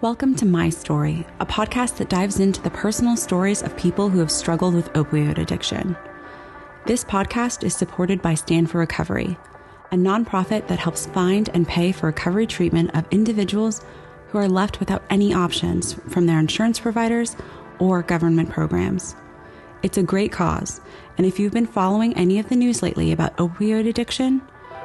Welcome 0.00 0.36
to 0.36 0.46
My 0.46 0.70
Story, 0.70 1.26
a 1.40 1.46
podcast 1.46 1.96
that 1.96 2.08
dives 2.08 2.38
into 2.38 2.62
the 2.62 2.70
personal 2.70 3.16
stories 3.16 3.64
of 3.64 3.76
people 3.76 4.08
who 4.08 4.20
have 4.20 4.30
struggled 4.30 4.72
with 4.72 4.92
opioid 4.92 5.38
addiction. 5.38 5.96
This 6.86 7.02
podcast 7.02 7.64
is 7.64 7.74
supported 7.74 8.22
by 8.22 8.34
Stand 8.34 8.70
4 8.70 8.80
Recovery, 8.80 9.36
a 9.90 9.96
nonprofit 9.96 10.68
that 10.68 10.78
helps 10.78 11.06
find 11.06 11.50
and 11.52 11.66
pay 11.66 11.90
for 11.90 12.06
recovery 12.06 12.46
treatment 12.46 12.94
of 12.94 13.08
individuals 13.10 13.84
who 14.28 14.38
are 14.38 14.48
left 14.48 14.78
without 14.78 15.02
any 15.10 15.34
options 15.34 15.94
from 16.08 16.26
their 16.26 16.38
insurance 16.38 16.78
providers 16.78 17.34
or 17.80 18.04
government 18.04 18.50
programs. 18.50 19.16
It's 19.82 19.98
a 19.98 20.04
great 20.04 20.30
cause, 20.30 20.80
and 21.16 21.26
if 21.26 21.40
you've 21.40 21.52
been 21.52 21.66
following 21.66 22.16
any 22.16 22.38
of 22.38 22.48
the 22.48 22.54
news 22.54 22.84
lately 22.84 23.10
about 23.10 23.36
opioid 23.38 23.88
addiction, 23.88 24.42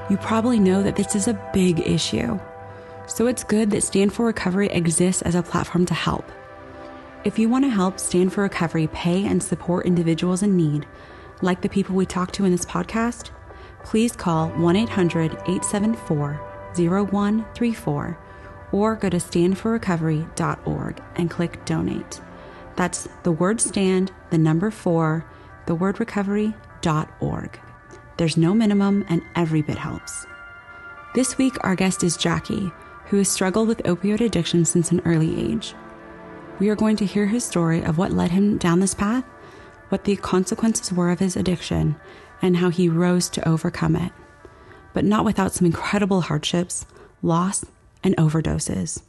you 0.09 0.17
probably 0.17 0.59
know 0.59 0.81
that 0.81 0.95
this 0.95 1.13
is 1.13 1.27
a 1.27 1.51
big 1.53 1.81
issue. 1.81 2.39
So 3.05 3.27
it's 3.27 3.43
good 3.43 3.69
that 3.71 3.83
Stand 3.83 4.13
4 4.13 4.25
Recovery 4.25 4.67
exists 4.69 5.21
as 5.21 5.35
a 5.35 5.43
platform 5.43 5.85
to 5.87 5.93
help. 5.93 6.31
If 7.23 7.37
you 7.37 7.49
want 7.49 7.65
to 7.65 7.69
help 7.69 7.99
Stand 7.99 8.33
4 8.33 8.43
Recovery 8.43 8.87
pay 8.87 9.25
and 9.25 9.43
support 9.43 9.85
individuals 9.85 10.41
in 10.43 10.55
need, 10.55 10.85
like 11.41 11.61
the 11.61 11.69
people 11.69 11.95
we 11.95 12.05
talk 12.05 12.31
to 12.33 12.45
in 12.45 12.51
this 12.51 12.65
podcast, 12.65 13.31
please 13.83 14.15
call 14.15 14.49
1 14.49 14.75
800 14.75 15.31
874 15.31 16.39
0134 16.75 18.17
or 18.71 18.95
go 18.95 19.09
to 19.09 19.17
stand4recovery.org 19.17 21.03
and 21.15 21.29
click 21.29 21.63
donate. 21.65 22.21
That's 22.75 23.07
the 23.21 23.31
word 23.31 23.61
stand, 23.61 24.11
the 24.31 24.37
number 24.37 24.71
four, 24.71 25.25
the 25.67 25.75
word 25.75 25.99
recovery.org. 25.99 27.59
There's 28.17 28.37
no 28.37 28.53
minimum 28.53 29.05
and 29.09 29.21
every 29.35 29.61
bit 29.61 29.77
helps. 29.77 30.25
This 31.13 31.37
week, 31.37 31.55
our 31.61 31.75
guest 31.75 32.03
is 32.03 32.17
Jackie 32.17 32.71
who 33.05 33.17
has 33.17 33.29
struggled 33.29 33.67
with 33.67 33.83
opioid 33.83 34.21
addiction 34.21 34.65
since 34.65 34.91
an 34.91 35.01
early 35.05 35.51
age. 35.51 35.75
We 36.59 36.69
are 36.69 36.75
going 36.75 36.95
to 36.97 37.05
hear 37.05 37.27
his 37.27 37.43
story 37.43 37.83
of 37.83 37.97
what 37.97 38.11
led 38.11 38.31
him 38.31 38.57
down 38.57 38.79
this 38.79 38.93
path, 38.93 39.25
what 39.89 40.03
the 40.03 40.15
consequences 40.15 40.91
were 40.91 41.11
of 41.11 41.19
his 41.19 41.35
addiction, 41.35 41.95
and 42.41 42.57
how 42.57 42.69
he 42.69 42.89
rose 42.89 43.29
to 43.29 43.47
overcome 43.47 43.95
it. 43.95 44.11
But 44.93 45.05
not 45.05 45.25
without 45.25 45.53
some 45.53 45.65
incredible 45.65 46.21
hardships, 46.21 46.85
loss, 47.21 47.65
and 48.03 48.15
overdoses. 48.17 49.01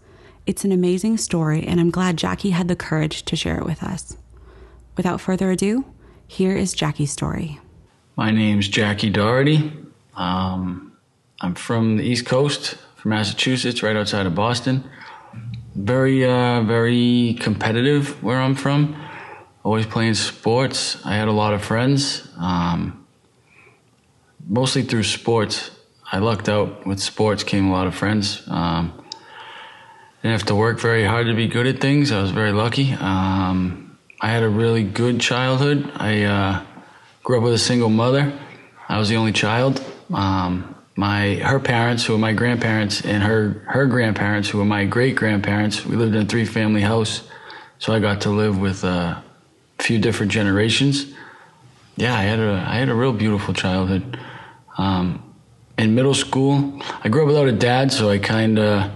It's 0.46 0.64
an 0.64 0.72
amazing 0.72 1.18
story, 1.18 1.64
and 1.66 1.80
I'm 1.80 1.90
glad 1.90 2.16
Jackie 2.16 2.50
had 2.50 2.68
the 2.68 2.76
courage 2.76 3.24
to 3.24 3.36
share 3.36 3.58
it 3.58 3.64
with 3.64 3.82
us. 3.82 4.16
Without 4.96 5.20
further 5.20 5.50
ado, 5.50 5.84
here 6.26 6.56
is 6.56 6.72
Jackie's 6.72 7.10
story. 7.10 7.60
My 8.16 8.30
name's 8.30 8.68
Jackie 8.68 9.10
Doherty. 9.10 9.72
Um, 10.14 10.96
I'm 11.40 11.54
from 11.54 11.96
the 11.96 12.04
East 12.04 12.26
Coast 12.26 12.76
from 13.04 13.10
Massachusetts, 13.10 13.82
right 13.82 13.96
outside 13.96 14.24
of 14.24 14.34
Boston. 14.34 14.82
Very, 15.74 16.24
uh, 16.24 16.62
very 16.62 17.36
competitive 17.38 18.22
where 18.22 18.40
I'm 18.40 18.54
from. 18.54 18.96
Always 19.62 19.84
playing 19.84 20.14
sports. 20.14 21.04
I 21.04 21.14
had 21.14 21.28
a 21.28 21.32
lot 21.32 21.52
of 21.52 21.62
friends, 21.62 22.26
um, 22.38 23.06
mostly 24.48 24.84
through 24.84 25.02
sports. 25.02 25.70
I 26.10 26.16
lucked 26.18 26.48
out 26.48 26.86
with 26.86 26.98
sports, 26.98 27.44
came 27.44 27.68
a 27.68 27.72
lot 27.72 27.86
of 27.86 27.94
friends. 27.94 28.42
Um, 28.48 28.94
didn't 30.22 30.38
have 30.38 30.46
to 30.46 30.54
work 30.54 30.80
very 30.80 31.04
hard 31.04 31.26
to 31.26 31.34
be 31.34 31.46
good 31.46 31.66
at 31.66 31.80
things. 31.80 32.10
I 32.10 32.22
was 32.22 32.30
very 32.30 32.52
lucky. 32.52 32.94
Um, 32.94 33.98
I 34.18 34.28
had 34.28 34.42
a 34.42 34.48
really 34.48 34.82
good 34.82 35.20
childhood. 35.20 35.92
I 35.96 36.22
uh, 36.22 36.64
grew 37.22 37.36
up 37.36 37.44
with 37.44 37.52
a 37.52 37.58
single 37.58 37.90
mother. 37.90 38.32
I 38.88 38.98
was 38.98 39.10
the 39.10 39.16
only 39.16 39.32
child. 39.32 39.84
Um, 40.10 40.73
my 40.96 41.34
her 41.36 41.58
parents, 41.58 42.04
who 42.04 42.12
were 42.12 42.18
my 42.18 42.32
grandparents, 42.32 43.04
and 43.04 43.22
her 43.22 43.62
her 43.66 43.86
grandparents, 43.86 44.48
who 44.48 44.58
were 44.58 44.64
my 44.64 44.84
great 44.84 45.16
grandparents. 45.16 45.84
We 45.84 45.96
lived 45.96 46.14
in 46.14 46.22
a 46.22 46.26
three 46.26 46.44
family 46.44 46.82
house, 46.82 47.22
so 47.78 47.92
I 47.92 47.98
got 47.98 48.20
to 48.22 48.30
live 48.30 48.58
with 48.58 48.84
a 48.84 49.22
few 49.78 49.98
different 49.98 50.30
generations. 50.32 51.12
Yeah, 51.96 52.14
I 52.14 52.22
had 52.22 52.38
a 52.38 52.64
I 52.66 52.76
had 52.76 52.88
a 52.88 52.94
real 52.94 53.12
beautiful 53.12 53.54
childhood. 53.54 54.18
Um, 54.78 55.34
in 55.76 55.94
middle 55.94 56.14
school, 56.14 56.80
I 57.02 57.08
grew 57.08 57.22
up 57.22 57.26
without 57.28 57.48
a 57.48 57.52
dad, 57.52 57.92
so 57.92 58.10
I 58.10 58.18
kind 58.18 58.58
of 58.58 58.90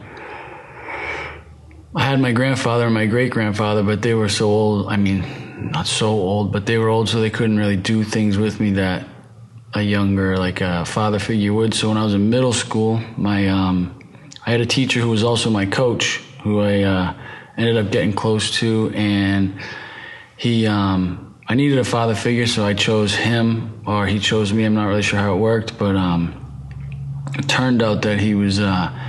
I 1.96 2.04
had 2.04 2.20
my 2.20 2.32
grandfather 2.32 2.84
and 2.84 2.94
my 2.94 3.06
great 3.06 3.32
grandfather, 3.32 3.82
but 3.82 4.02
they 4.02 4.14
were 4.14 4.28
so 4.28 4.46
old. 4.46 4.86
I 4.86 4.96
mean, 4.96 5.70
not 5.72 5.88
so 5.88 6.08
old, 6.08 6.52
but 6.52 6.66
they 6.66 6.78
were 6.78 6.88
old, 6.88 7.08
so 7.08 7.20
they 7.20 7.30
couldn't 7.30 7.58
really 7.58 7.76
do 7.76 8.04
things 8.04 8.38
with 8.38 8.60
me 8.60 8.72
that 8.72 9.04
a 9.74 9.82
younger 9.82 10.36
like 10.36 10.60
a 10.60 10.84
father 10.84 11.18
figure 11.18 11.52
would. 11.52 11.74
So 11.74 11.88
when 11.88 11.98
I 11.98 12.04
was 12.04 12.14
in 12.14 12.30
middle 12.30 12.52
school, 12.52 13.00
my 13.16 13.48
um, 13.48 13.98
I 14.46 14.50
had 14.50 14.60
a 14.60 14.66
teacher 14.66 15.00
who 15.00 15.10
was 15.10 15.22
also 15.22 15.50
my 15.50 15.66
coach, 15.66 16.22
who 16.42 16.60
I 16.60 16.82
uh, 16.82 17.14
ended 17.56 17.76
up 17.76 17.92
getting 17.92 18.12
close 18.12 18.50
to, 18.58 18.90
and 18.94 19.60
he 20.36 20.66
um, 20.66 21.36
I 21.46 21.54
needed 21.54 21.78
a 21.78 21.84
father 21.84 22.14
figure, 22.14 22.46
so 22.46 22.64
I 22.64 22.74
chose 22.74 23.14
him, 23.14 23.82
or 23.86 24.06
he 24.06 24.18
chose 24.18 24.52
me. 24.52 24.64
I'm 24.64 24.74
not 24.74 24.86
really 24.86 25.02
sure 25.02 25.18
how 25.18 25.34
it 25.34 25.38
worked, 25.38 25.78
but 25.78 25.96
um, 25.96 26.34
it 27.34 27.48
turned 27.48 27.82
out 27.82 28.02
that 28.02 28.20
he 28.20 28.34
was. 28.34 28.60
Uh, 28.60 29.04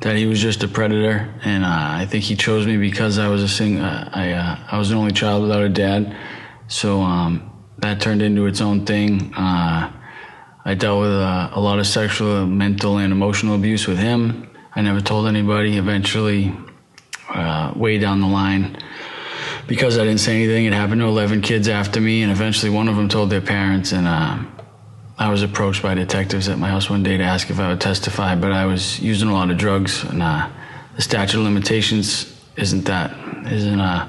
that 0.00 0.16
he 0.16 0.26
was 0.26 0.38
just 0.38 0.62
a 0.62 0.68
predator, 0.68 1.32
and 1.44 1.64
uh, 1.64 1.68
I 1.68 2.04
think 2.04 2.24
he 2.24 2.36
chose 2.36 2.66
me 2.66 2.76
because 2.76 3.18
I 3.18 3.28
was 3.28 3.42
a 3.42 3.48
sing. 3.48 3.78
Uh, 3.78 4.10
I 4.12 4.32
uh, 4.32 4.58
I 4.72 4.78
was 4.78 4.90
the 4.90 4.96
only 4.96 5.12
child 5.12 5.42
without 5.42 5.62
a 5.62 5.68
dad, 5.70 6.14
so 6.68 7.00
um, 7.00 7.50
that 7.78 8.02
turned 8.02 8.20
into 8.20 8.44
its 8.44 8.60
own 8.60 8.84
thing. 8.84 9.32
Uh, 9.34 9.90
I 10.66 10.74
dealt 10.74 11.02
with 11.02 11.12
uh, 11.12 11.50
a 11.52 11.60
lot 11.60 11.78
of 11.78 11.86
sexual, 11.86 12.46
mental, 12.46 12.96
and 12.96 13.12
emotional 13.12 13.54
abuse 13.54 13.86
with 13.86 13.98
him. 13.98 14.48
I 14.74 14.80
never 14.80 15.00
told 15.00 15.26
anybody. 15.26 15.76
Eventually, 15.76 16.54
uh, 17.28 17.72
way 17.76 17.98
down 17.98 18.20
the 18.20 18.26
line, 18.26 18.78
because 19.66 19.98
I 19.98 20.04
didn't 20.04 20.20
say 20.20 20.36
anything, 20.36 20.64
it 20.64 20.72
happened 20.72 21.02
to 21.02 21.06
11 21.06 21.42
kids 21.42 21.68
after 21.68 22.00
me, 22.00 22.22
and 22.22 22.32
eventually 22.32 22.70
one 22.70 22.88
of 22.88 22.96
them 22.96 23.10
told 23.10 23.28
their 23.28 23.42
parents. 23.42 23.92
And 23.92 24.06
uh, 24.06 24.38
I 25.18 25.28
was 25.28 25.42
approached 25.42 25.82
by 25.82 25.92
detectives 25.94 26.48
at 26.48 26.58
my 26.58 26.68
house 26.68 26.88
one 26.88 27.02
day 27.02 27.18
to 27.18 27.24
ask 27.24 27.50
if 27.50 27.60
I 27.60 27.68
would 27.68 27.80
testify, 27.80 28.34
but 28.34 28.50
I 28.50 28.64
was 28.64 28.98
using 29.00 29.28
a 29.28 29.34
lot 29.34 29.50
of 29.50 29.58
drugs, 29.58 30.02
and 30.04 30.22
uh, 30.22 30.48
the 30.96 31.02
statute 31.02 31.38
of 31.38 31.44
limitations 31.44 32.30
isn't 32.56 32.84
that 32.84 33.12
isn't 33.52 33.80
uh 33.80 34.08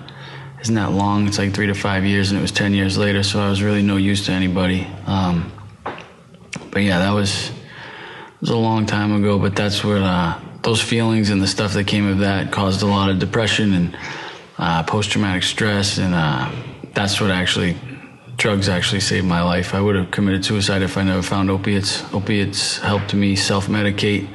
isn't 0.61 0.75
that 0.75 0.91
long. 0.91 1.27
It's 1.27 1.37
like 1.37 1.53
three 1.53 1.67
to 1.67 1.75
five 1.75 2.05
years, 2.05 2.31
and 2.31 2.39
it 2.39 2.41
was 2.41 2.51
10 2.51 2.73
years 2.73 2.97
later, 2.97 3.23
so 3.23 3.39
I 3.39 3.49
was 3.49 3.61
really 3.61 3.83
no 3.83 3.97
use 3.97 4.25
to 4.27 4.31
anybody. 4.31 4.87
Um, 5.05 5.51
but 6.75 6.83
yeah, 6.83 6.99
that 6.99 7.11
was 7.11 7.53
was 8.41 8.49
a 8.49 8.57
long 8.57 8.85
time 8.85 9.13
ago. 9.13 9.39
But 9.39 9.55
that's 9.55 9.81
what 9.81 10.01
uh, 10.01 10.37
those 10.61 10.81
feelings 10.81 11.29
and 11.29 11.41
the 11.41 11.47
stuff 11.47 11.71
that 11.73 11.87
came 11.87 12.05
of 12.05 12.19
that 12.19 12.51
caused 12.51 12.81
a 12.81 12.85
lot 12.85 13.09
of 13.09 13.17
depression 13.17 13.71
and 13.73 13.97
uh, 14.57 14.83
post 14.83 15.09
traumatic 15.09 15.43
stress, 15.43 15.97
and 15.99 16.13
uh, 16.13 16.51
that's 16.93 17.21
what 17.21 17.31
actually 17.31 17.77
drugs 18.35 18.67
actually 18.67 18.99
saved 18.99 19.25
my 19.25 19.41
life. 19.41 19.73
I 19.73 19.79
would 19.79 19.95
have 19.95 20.11
committed 20.11 20.43
suicide 20.43 20.81
if 20.81 20.97
I 20.97 21.03
never 21.03 21.21
found 21.21 21.49
opiates. 21.49 22.03
Opiates 22.13 22.79
helped 22.79 23.13
me 23.13 23.37
self 23.37 23.67
medicate 23.67 24.27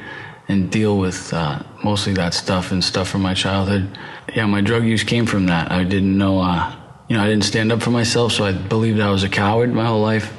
and 0.49 0.71
deal 0.71 0.97
with 0.97 1.35
uh, 1.35 1.63
mostly 1.85 2.15
that 2.15 2.33
stuff 2.33 2.73
and 2.73 2.83
stuff 2.83 3.09
from 3.11 3.21
my 3.21 3.35
childhood. 3.35 3.99
Yeah, 4.35 4.47
my 4.47 4.63
drug 4.63 4.87
use 4.87 5.05
came 5.05 5.27
from 5.27 5.45
that. 5.47 5.71
I 5.71 5.85
didn't 5.85 6.17
know, 6.17 6.41
uh, 6.41 6.75
you 7.07 7.19
know, 7.19 7.23
I 7.23 7.27
didn't 7.27 7.45
stand 7.45 7.71
up 7.71 7.83
for 7.83 7.91
myself, 7.91 8.33
so 8.33 8.45
I 8.47 8.53
believed 8.53 8.99
I 8.99 9.11
was 9.11 9.25
a 9.25 9.29
coward 9.29 9.75
my 9.75 9.85
whole 9.85 10.01
life. 10.01 10.33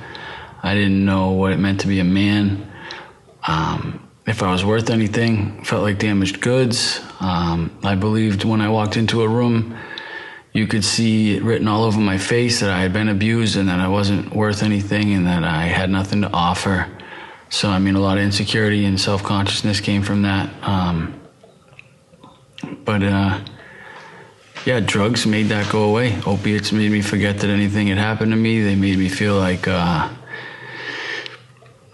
I 0.63 0.75
didn't 0.75 1.03
know 1.03 1.31
what 1.31 1.51
it 1.51 1.57
meant 1.57 1.81
to 1.81 1.87
be 1.87 1.99
a 1.99 2.03
man. 2.03 2.71
Um, 3.47 4.07
if 4.27 4.43
I 4.43 4.51
was 4.51 4.63
worth 4.63 4.89
anything, 4.89 5.63
felt 5.63 5.81
like 5.81 5.97
damaged 5.97 6.41
goods. 6.41 7.01
Um, 7.19 7.75
I 7.83 7.95
believed 7.95 8.43
when 8.43 8.61
I 8.61 8.69
walked 8.69 8.95
into 8.95 9.23
a 9.23 9.27
room, 9.27 9.77
you 10.53 10.67
could 10.67 10.83
see 10.83 11.35
it 11.37 11.43
written 11.43 11.67
all 11.67 11.83
over 11.83 11.99
my 11.99 12.17
face 12.17 12.59
that 12.59 12.69
I 12.69 12.81
had 12.81 12.93
been 12.93 13.09
abused 13.09 13.55
and 13.57 13.69
that 13.69 13.79
I 13.79 13.87
wasn't 13.87 14.35
worth 14.35 14.63
anything 14.63 15.13
and 15.13 15.25
that 15.25 15.43
I 15.43 15.63
had 15.63 15.89
nothing 15.89 16.21
to 16.21 16.31
offer. 16.31 16.87
So, 17.49 17.69
I 17.69 17.79
mean, 17.79 17.95
a 17.95 17.99
lot 17.99 18.17
of 18.17 18.23
insecurity 18.23 18.85
and 18.85 18.99
self 18.99 19.23
consciousness 19.23 19.79
came 19.79 20.03
from 20.03 20.21
that. 20.21 20.49
Um, 20.61 21.19
but, 22.85 23.01
uh, 23.01 23.39
yeah, 24.65 24.79
drugs 24.79 25.25
made 25.25 25.47
that 25.47 25.71
go 25.71 25.83
away. 25.83 26.21
Opiates 26.25 26.71
made 26.71 26.91
me 26.91 27.01
forget 27.01 27.39
that 27.39 27.49
anything 27.49 27.87
had 27.87 27.97
happened 27.97 28.31
to 28.31 28.37
me. 28.37 28.61
They 28.61 28.75
made 28.75 28.99
me 28.99 29.09
feel 29.09 29.37
like, 29.37 29.67
uh, 29.67 30.09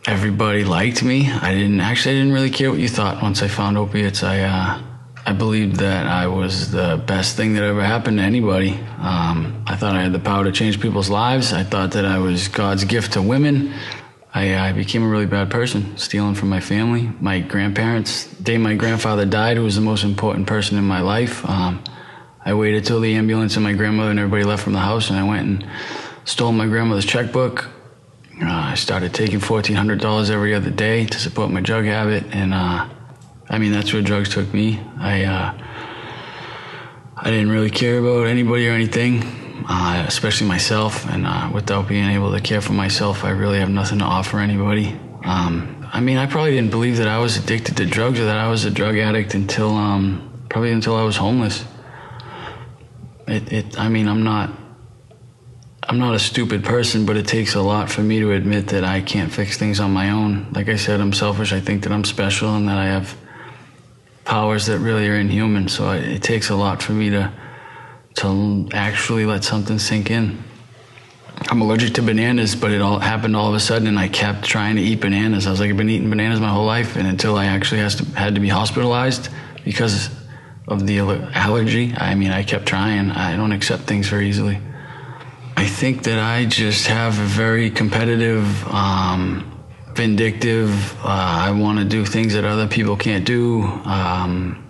everybody 0.08 0.64
liked 0.64 1.04
me. 1.04 1.30
I 1.30 1.54
didn't 1.54 1.82
actually. 1.82 2.16
I 2.16 2.20
didn't 2.20 2.34
really 2.34 2.50
care 2.50 2.72
what 2.72 2.80
you 2.80 2.88
thought. 2.88 3.22
Once 3.22 3.44
I 3.44 3.48
found 3.48 3.78
opiates, 3.78 4.24
I 4.24 4.40
uh, 4.40 4.82
I 5.26 5.34
believed 5.34 5.76
that 5.78 6.08
I 6.08 6.28
was 6.28 6.72
the 6.72 7.04
best 7.06 7.36
thing 7.36 7.54
that 7.54 7.64
ever 7.64 7.84
happened 7.84 8.18
to 8.18 8.24
anybody. 8.24 8.72
Um, 9.00 9.64
I 9.68 9.76
thought 9.76 9.96
I 9.96 10.02
had 10.02 10.14
the 10.14 10.20
power 10.20 10.46
to 10.46 10.52
change 10.52 10.80
people's 10.80 11.10
lives. 11.10 11.52
I 11.52 11.64
thought 11.64 11.92
that 11.92 12.06
I 12.06 12.18
was 12.20 12.48
God's 12.48 12.86
gift 12.86 13.14
to 13.14 13.22
women. 13.22 13.74
I, 14.34 14.70
I 14.70 14.72
became 14.72 15.04
a 15.04 15.08
really 15.08 15.26
bad 15.26 15.50
person, 15.50 15.98
stealing 15.98 16.36
from 16.36 16.50
my 16.50 16.60
family, 16.60 17.12
my 17.20 17.40
grandparents. 17.40 18.26
The 18.26 18.44
day 18.44 18.58
my 18.58 18.76
grandfather 18.76 19.26
died, 19.26 19.58
who 19.58 19.64
was 19.64 19.76
the 19.76 19.82
most 19.82 20.04
important 20.04 20.48
person 20.48 20.78
in 20.78 20.84
my 20.86 21.02
life. 21.02 21.44
Um, 21.50 21.84
I 22.46 22.54
waited 22.54 22.86
till 22.86 23.02
the 23.02 23.16
ambulance 23.16 23.56
and 23.56 23.64
my 23.64 23.74
grandmother 23.74 24.12
and 24.12 24.20
everybody 24.20 24.44
left 24.44 24.64
from 24.64 24.74
the 24.74 24.80
house, 24.80 25.10
and 25.10 25.20
I 25.20 25.24
went 25.24 25.48
and 25.48 25.70
stole 26.24 26.52
my 26.52 26.68
grandmother's 26.68 27.06
checkbook, 27.06 27.70
uh, 28.42 28.46
I 28.46 28.76
started 28.76 29.14
taking 29.14 29.40
$1,400 29.40 30.30
every 30.30 30.54
other 30.54 30.70
day 30.70 31.06
to 31.06 31.20
support 31.20 31.50
my 31.50 31.62
drug 31.62 31.86
habit. 31.86 32.24
And 32.32 32.54
uh, 32.54 32.88
I 33.50 33.58
mean, 33.58 33.72
that's 33.72 33.94
where 33.94 34.02
drugs 34.02 34.30
took 34.30 34.54
me. 34.54 34.80
I, 35.00 35.24
uh, 35.24 35.58
I 37.16 37.32
didn't 37.32 37.50
really 37.50 37.72
care 37.72 38.00
about 38.00 38.28
anybody 38.28 38.68
or 38.68 38.74
anything, 38.74 39.24
uh, 39.68 40.06
especially 40.08 40.48
myself. 40.48 41.08
And 41.08 41.26
uh, 41.26 41.50
without 41.54 41.88
being 41.88 42.10
able 42.10 42.32
to 42.32 42.42
care 42.42 42.62
for 42.62 42.74
myself, 42.74 43.24
I 43.24 43.32
really 43.32 43.60
have 43.60 43.70
nothing 43.70 44.00
to 44.00 44.06
offer 44.06 44.40
anybody. 44.40 45.00
Um, 45.24 45.88
I 45.92 46.00
mean, 46.00 46.18
I 46.18 46.28
probably 46.28 46.52
didn't 46.52 46.72
believe 46.72 46.98
that 46.98 47.08
I 47.08 47.18
was 47.18 47.38
addicted 47.38 47.78
to 47.78 47.86
drugs 47.86 48.20
or 48.20 48.26
that 48.26 48.38
I 48.38 48.50
was 48.50 48.66
a 48.66 48.72
drug 48.72 48.98
addict 48.98 49.34
until 49.34 49.72
um, 49.72 50.46
probably 50.50 50.72
until 50.72 50.96
I 50.96 51.04
was 51.04 51.18
homeless. 51.18 51.66
It, 53.28 53.52
it, 53.52 53.80
I 53.80 53.90
mean, 53.90 54.08
I'm 54.08 54.24
not, 54.24 54.52
I'm 55.90 56.00
not 56.00 56.16
a 56.16 56.20
stupid 56.20 56.66
person, 56.66 57.06
but 57.06 57.16
it 57.16 57.28
takes 57.28 57.56
a 57.56 57.62
lot 57.62 57.90
for 57.90 58.02
me 58.02 58.20
to 58.20 58.34
admit 58.34 58.68
that 58.68 58.84
I 58.84 59.00
can't 59.00 59.32
fix 59.32 59.58
things 59.58 59.80
on 59.80 59.92
my 59.94 60.10
own. 60.10 60.52
Like 60.52 60.68
I 60.68 60.76
said, 60.76 61.00
I'm 61.00 61.14
selfish. 61.14 61.54
I 61.54 61.62
think 61.62 61.84
that 61.84 61.94
I'm 61.94 62.04
special 62.04 62.54
and 62.56 62.68
that 62.68 62.78
I 62.78 62.88
have 62.88 63.16
powers 64.26 64.66
that 64.66 64.80
really 64.80 65.08
are 65.08 65.16
inhuman. 65.16 65.70
So 65.70 65.92
it, 65.92 66.04
it 66.04 66.24
takes 66.24 66.50
a 66.50 66.58
lot 66.58 66.84
for 66.84 66.92
me 66.92 67.10
to, 67.12 67.32
to 68.16 68.68
actually 68.74 69.26
let 69.26 69.46
something 69.46 69.80
sink 69.80 70.12
in. 70.12 70.44
I'm 71.50 71.62
allergic 71.62 71.94
to 71.94 72.02
bananas, 72.02 72.54
but 72.54 72.72
it 72.72 72.82
all 72.82 73.00
happened 73.00 73.38
all 73.38 73.48
of 73.48 73.56
a 73.56 73.60
sudden, 73.60 73.88
and 73.88 73.98
I 73.98 74.10
kept 74.10 74.44
trying 74.44 74.76
to 74.76 74.82
eat 74.82 75.00
bananas. 75.00 75.48
I 75.48 75.52
was 75.52 75.62
like, 75.62 75.70
I've 75.70 75.78
been 75.78 75.90
eating 75.90 76.10
bananas 76.10 76.42
my 76.42 76.50
whole 76.50 76.66
life, 76.66 76.98
and 76.98 77.08
until 77.08 77.38
I 77.38 77.46
actually 77.46 77.80
has 77.80 77.96
to, 77.96 78.06
had 78.18 78.36
to 78.36 78.42
be 78.42 78.50
hospitalized 78.50 79.30
because 79.64 80.10
of 80.68 80.86
the 80.86 81.00
allergy, 81.00 81.94
I 81.96 82.16
mean, 82.16 82.32
I 82.32 82.44
kept 82.44 82.66
trying. 82.66 83.12
I 83.12 83.38
don't 83.38 83.54
accept 83.54 83.84
things 83.84 84.10
very 84.10 84.28
easily. 84.28 84.60
I 85.58 85.66
think 85.66 86.04
that 86.04 86.20
I 86.20 86.46
just 86.46 86.86
have 86.86 87.18
a 87.20 87.24
very 87.24 87.72
competitive, 87.72 88.46
um, 88.68 89.44
vindictive. 89.96 90.94
Uh, 91.04 91.08
I 91.08 91.52
want 91.52 91.80
to 91.80 91.86
do 91.86 92.06
things 92.06 92.34
that 92.34 92.46
other 92.46 92.68
people 92.68 92.96
can't 92.96 93.26
do. 93.26 93.64
Um, 93.64 94.64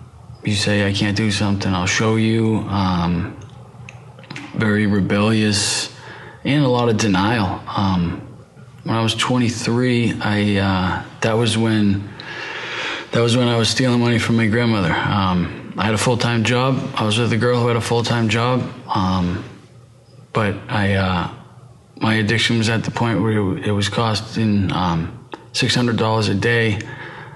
you 0.44 0.54
say 0.54 0.88
I 0.88 0.94
can't 0.94 1.14
do 1.14 1.30
something, 1.30 1.74
I'll 1.74 1.84
show 1.86 2.16
you. 2.16 2.60
Um, 2.70 3.38
very 4.54 4.86
rebellious 4.86 5.94
and 6.44 6.64
a 6.64 6.68
lot 6.68 6.88
of 6.88 6.96
denial. 6.96 7.62
Um, 7.68 8.26
when 8.84 8.96
I 8.96 9.02
was 9.02 9.14
23, 9.14 10.20
I 10.22 10.56
uh, 10.56 11.02
that 11.20 11.34
was 11.34 11.58
when 11.58 12.08
that 13.12 13.20
was 13.20 13.36
when 13.36 13.46
I 13.46 13.58
was 13.58 13.68
stealing 13.68 14.00
money 14.00 14.18
from 14.18 14.36
my 14.36 14.46
grandmother. 14.46 14.92
Um, 14.92 15.74
I 15.76 15.84
had 15.84 15.94
a 15.94 15.98
full 15.98 16.16
time 16.16 16.44
job. 16.44 16.80
I 16.94 17.04
was 17.04 17.18
with 17.18 17.30
a 17.34 17.36
girl 17.36 17.60
who 17.60 17.68
had 17.68 17.76
a 17.76 17.82
full 17.82 18.02
time 18.02 18.30
job, 18.30 18.62
um, 18.88 19.44
but 20.38 20.54
I 20.68 20.94
uh, 20.94 21.34
my 21.96 22.14
addiction 22.14 22.58
was 22.58 22.68
at 22.68 22.84
the 22.84 22.92
point 22.92 23.20
where 23.20 23.58
it, 23.58 23.72
was 23.72 23.88
costing 23.88 24.70
um, 24.70 25.28
six 25.52 25.74
hundred 25.74 25.96
dollars 25.96 26.28
a 26.28 26.34
day 26.36 26.78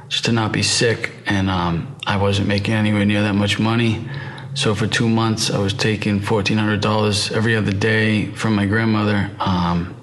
just 0.09 0.27
to 0.27 0.33
not 0.33 0.53
be 0.53 0.63
sick, 0.63 1.11
and 1.27 1.51
um, 1.51 1.97
I 2.07 2.17
wasn't 2.17 2.47
making 2.47 2.75
anywhere 2.75 3.05
near 3.05 3.23
that 3.23 3.35
much 3.35 3.59
money. 3.59 4.09
So 4.55 4.77
for 4.77 4.87
two 4.87 5.09
months, 5.09 5.51
I 5.51 5.59
was 5.59 5.75
taking 5.75 6.21
fourteen 6.21 6.59
hundred 6.59 6.81
dollars 6.81 7.33
every 7.33 7.57
other 7.57 7.73
day 7.73 8.27
from 8.27 8.55
my 8.55 8.67
grandmother. 8.67 9.29
Um, 9.41 9.97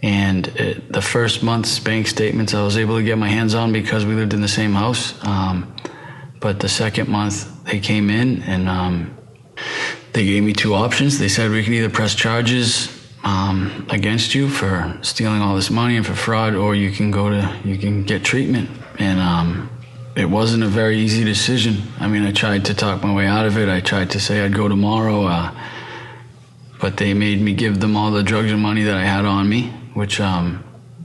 and 0.00 0.46
it, 0.46 0.92
the 0.92 1.02
first 1.02 1.42
month's 1.42 1.80
bank 1.80 2.06
statements 2.06 2.54
I 2.54 2.62
was 2.62 2.76
able 2.78 2.96
to 2.96 3.02
get 3.02 3.18
my 3.18 3.28
hands 3.28 3.56
on 3.56 3.72
because 3.72 4.06
we 4.06 4.14
lived 4.14 4.34
in 4.34 4.40
the 4.40 4.54
same 4.60 4.74
house. 4.74 5.14
Um, 5.26 5.74
but 6.38 6.60
the 6.60 6.68
second 6.68 7.08
month 7.08 7.64
they 7.64 7.80
came 7.80 8.08
in 8.08 8.42
and 8.44 8.68
um, 8.68 9.16
they 10.14 10.24
gave 10.24 10.44
me 10.44 10.52
two 10.52 10.74
options. 10.74 11.18
They 11.18 11.28
said 11.28 11.50
we 11.50 11.64
can 11.64 11.74
either 11.74 11.90
press 11.90 12.14
charges 12.14 12.88
um, 13.24 13.86
against 13.90 14.34
you 14.34 14.48
for 14.48 14.96
stealing 15.02 15.42
all 15.42 15.56
this 15.56 15.70
money 15.70 15.96
and 15.96 16.06
for 16.06 16.14
fraud, 16.14 16.54
or 16.54 16.74
you 16.74 16.90
can 16.90 17.10
go 17.10 17.30
to 17.30 17.60
you 17.64 17.76
can 17.76 18.04
get 18.04 18.24
treatment. 18.24 18.70
And 18.98 19.18
um, 19.18 19.70
it 20.14 20.26
wasn't 20.26 20.62
a 20.62 20.68
very 20.68 20.98
easy 20.98 21.24
decision. 21.24 21.82
I 21.98 22.06
mean, 22.06 22.22
I 22.22 22.30
tried 22.30 22.64
to 22.66 22.74
talk 22.74 23.02
my 23.02 23.12
way 23.12 23.26
out 23.26 23.44
of 23.44 23.58
it. 23.58 23.68
I 23.68 23.80
tried 23.80 24.10
to 24.10 24.20
say 24.20 24.44
I'd 24.44 24.54
go 24.54 24.68
tomorrow, 24.68 25.24
uh, 25.24 25.52
but 26.80 26.96
they 26.96 27.12
made 27.12 27.40
me 27.40 27.52
give 27.52 27.80
them 27.80 27.96
all 27.96 28.12
the 28.12 28.22
drugs 28.22 28.52
and 28.52 28.62
money 28.62 28.84
that 28.84 28.96
I 28.96 29.04
had 29.04 29.24
on 29.24 29.48
me, 29.48 29.70
which 29.94 30.20
um, 30.20 30.62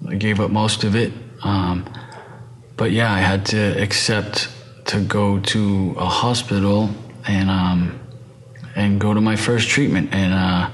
I 0.07 0.15
gave 0.15 0.39
up 0.39 0.51
most 0.51 0.83
of 0.83 0.95
it. 0.95 1.11
Um, 1.41 1.91
but 2.77 2.91
yeah, 2.91 3.11
I 3.11 3.19
had 3.19 3.47
to 3.47 3.81
accept 3.81 4.49
to 4.85 5.01
go 5.01 5.39
to 5.39 5.95
a 5.97 6.05
hospital 6.05 6.91
and 7.27 7.49
um, 7.49 7.99
and 8.79 8.99
go 8.99 9.13
to 9.13 9.19
my 9.19 9.35
first 9.35 9.67
treatment, 9.67 10.13
and 10.13 10.33
uh, 10.33 10.69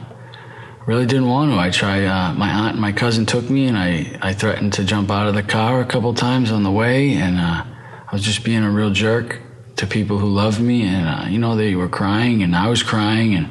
really 0.85 1.07
didn't 1.07 1.27
want 1.27 1.51
to. 1.51 1.57
I 1.57 1.71
tried. 1.71 2.05
Uh, 2.05 2.33
my 2.33 2.49
aunt 2.49 2.73
and 2.73 2.81
my 2.81 2.91
cousin 2.91 3.25
took 3.25 3.49
me, 3.49 3.67
and 3.67 3.77
I 3.77 4.17
I 4.21 4.33
threatened 4.33 4.73
to 4.73 4.83
jump 4.83 5.09
out 5.09 5.27
of 5.27 5.33
the 5.33 5.43
car 5.43 5.81
a 5.81 5.85
couple 5.85 6.13
times 6.13 6.51
on 6.51 6.63
the 6.63 6.71
way, 6.71 7.13
and 7.13 7.39
uh, 7.39 7.65
I 8.07 8.09
was 8.13 8.21
just 8.21 8.43
being 8.43 8.63
a 8.63 8.69
real 8.69 8.91
jerk 8.91 9.41
to 9.77 9.87
people 9.87 10.19
who 10.19 10.27
loved 10.27 10.61
me, 10.61 10.83
and 10.83 11.07
uh, 11.07 11.27
you 11.27 11.39
know 11.39 11.55
they 11.55 11.75
were 11.75 11.89
crying, 11.89 12.43
and 12.43 12.55
I 12.55 12.69
was 12.69 12.83
crying, 12.83 13.33
and 13.33 13.49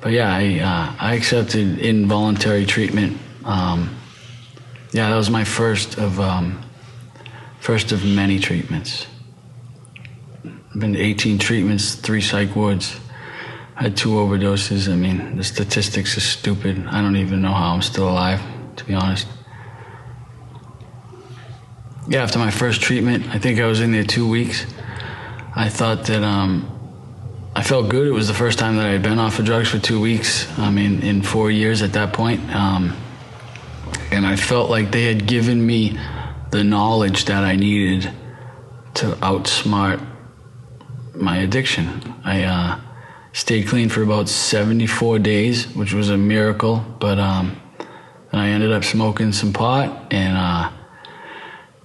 but 0.00 0.10
yeah, 0.10 0.34
I 0.34 0.58
uh, 0.58 0.96
I 0.98 1.14
accepted 1.14 1.78
involuntary 1.78 2.66
treatment. 2.66 3.18
Um, 3.44 3.96
yeah, 4.92 5.08
that 5.10 5.16
was 5.16 5.30
my 5.30 5.44
first 5.44 5.98
of 5.98 6.18
um, 6.18 6.60
first 7.60 7.92
of 7.92 8.04
many 8.04 8.40
treatments. 8.40 9.06
I've 10.44 10.80
been 10.80 10.94
to 10.94 11.00
18 11.00 11.38
treatments, 11.38 11.94
three 11.94 12.20
psych 12.20 12.54
wards. 12.56 13.00
Had 13.78 13.96
two 13.96 14.10
overdoses. 14.10 14.92
I 14.92 14.96
mean, 14.96 15.36
the 15.36 15.44
statistics 15.44 16.16
are 16.16 16.20
stupid. 16.20 16.86
I 16.86 17.00
don't 17.00 17.16
even 17.16 17.42
know 17.42 17.52
how 17.52 17.74
I'm 17.74 17.82
still 17.82 18.08
alive, 18.08 18.40
to 18.76 18.84
be 18.84 18.94
honest 18.94 19.26
yeah, 22.08 22.22
after 22.22 22.38
my 22.38 22.50
first 22.50 22.80
treatment, 22.80 23.26
I 23.28 23.38
think 23.38 23.60
I 23.60 23.66
was 23.66 23.80
in 23.80 23.92
there 23.92 24.04
two 24.04 24.26
weeks. 24.26 24.64
I 25.54 25.68
thought 25.68 26.06
that 26.06 26.22
um, 26.22 26.66
I 27.54 27.62
felt 27.62 27.90
good. 27.90 28.06
It 28.06 28.12
was 28.12 28.28
the 28.28 28.34
first 28.34 28.58
time 28.58 28.76
that 28.76 28.86
I 28.86 28.90
had 28.92 29.02
been 29.02 29.18
off 29.18 29.38
of 29.38 29.44
drugs 29.44 29.68
for 29.68 29.78
two 29.78 30.00
weeks. 30.00 30.48
I 30.58 30.70
mean, 30.70 31.02
in 31.02 31.20
four 31.20 31.50
years 31.50 31.82
at 31.82 31.92
that 31.92 32.14
point. 32.14 32.40
Um, 32.54 32.96
and 34.10 34.26
I 34.26 34.36
felt 34.36 34.70
like 34.70 34.90
they 34.90 35.04
had 35.04 35.26
given 35.26 35.64
me 35.64 35.98
the 36.50 36.64
knowledge 36.64 37.26
that 37.26 37.44
I 37.44 37.56
needed 37.56 38.10
to 38.94 39.06
outsmart 39.16 40.04
my 41.14 41.38
addiction. 41.38 42.14
I 42.24 42.44
uh, 42.44 42.80
stayed 43.32 43.68
clean 43.68 43.88
for 43.88 44.02
about 44.02 44.28
74 44.28 45.18
days, 45.18 45.66
which 45.74 45.92
was 45.92 46.10
a 46.10 46.16
miracle. 46.16 46.84
But 46.98 47.18
um, 47.18 47.60
I 48.32 48.48
ended 48.48 48.72
up 48.72 48.84
smoking 48.84 49.32
some 49.32 49.52
pot 49.52 50.12
and. 50.12 50.36
Uh, 50.36 50.70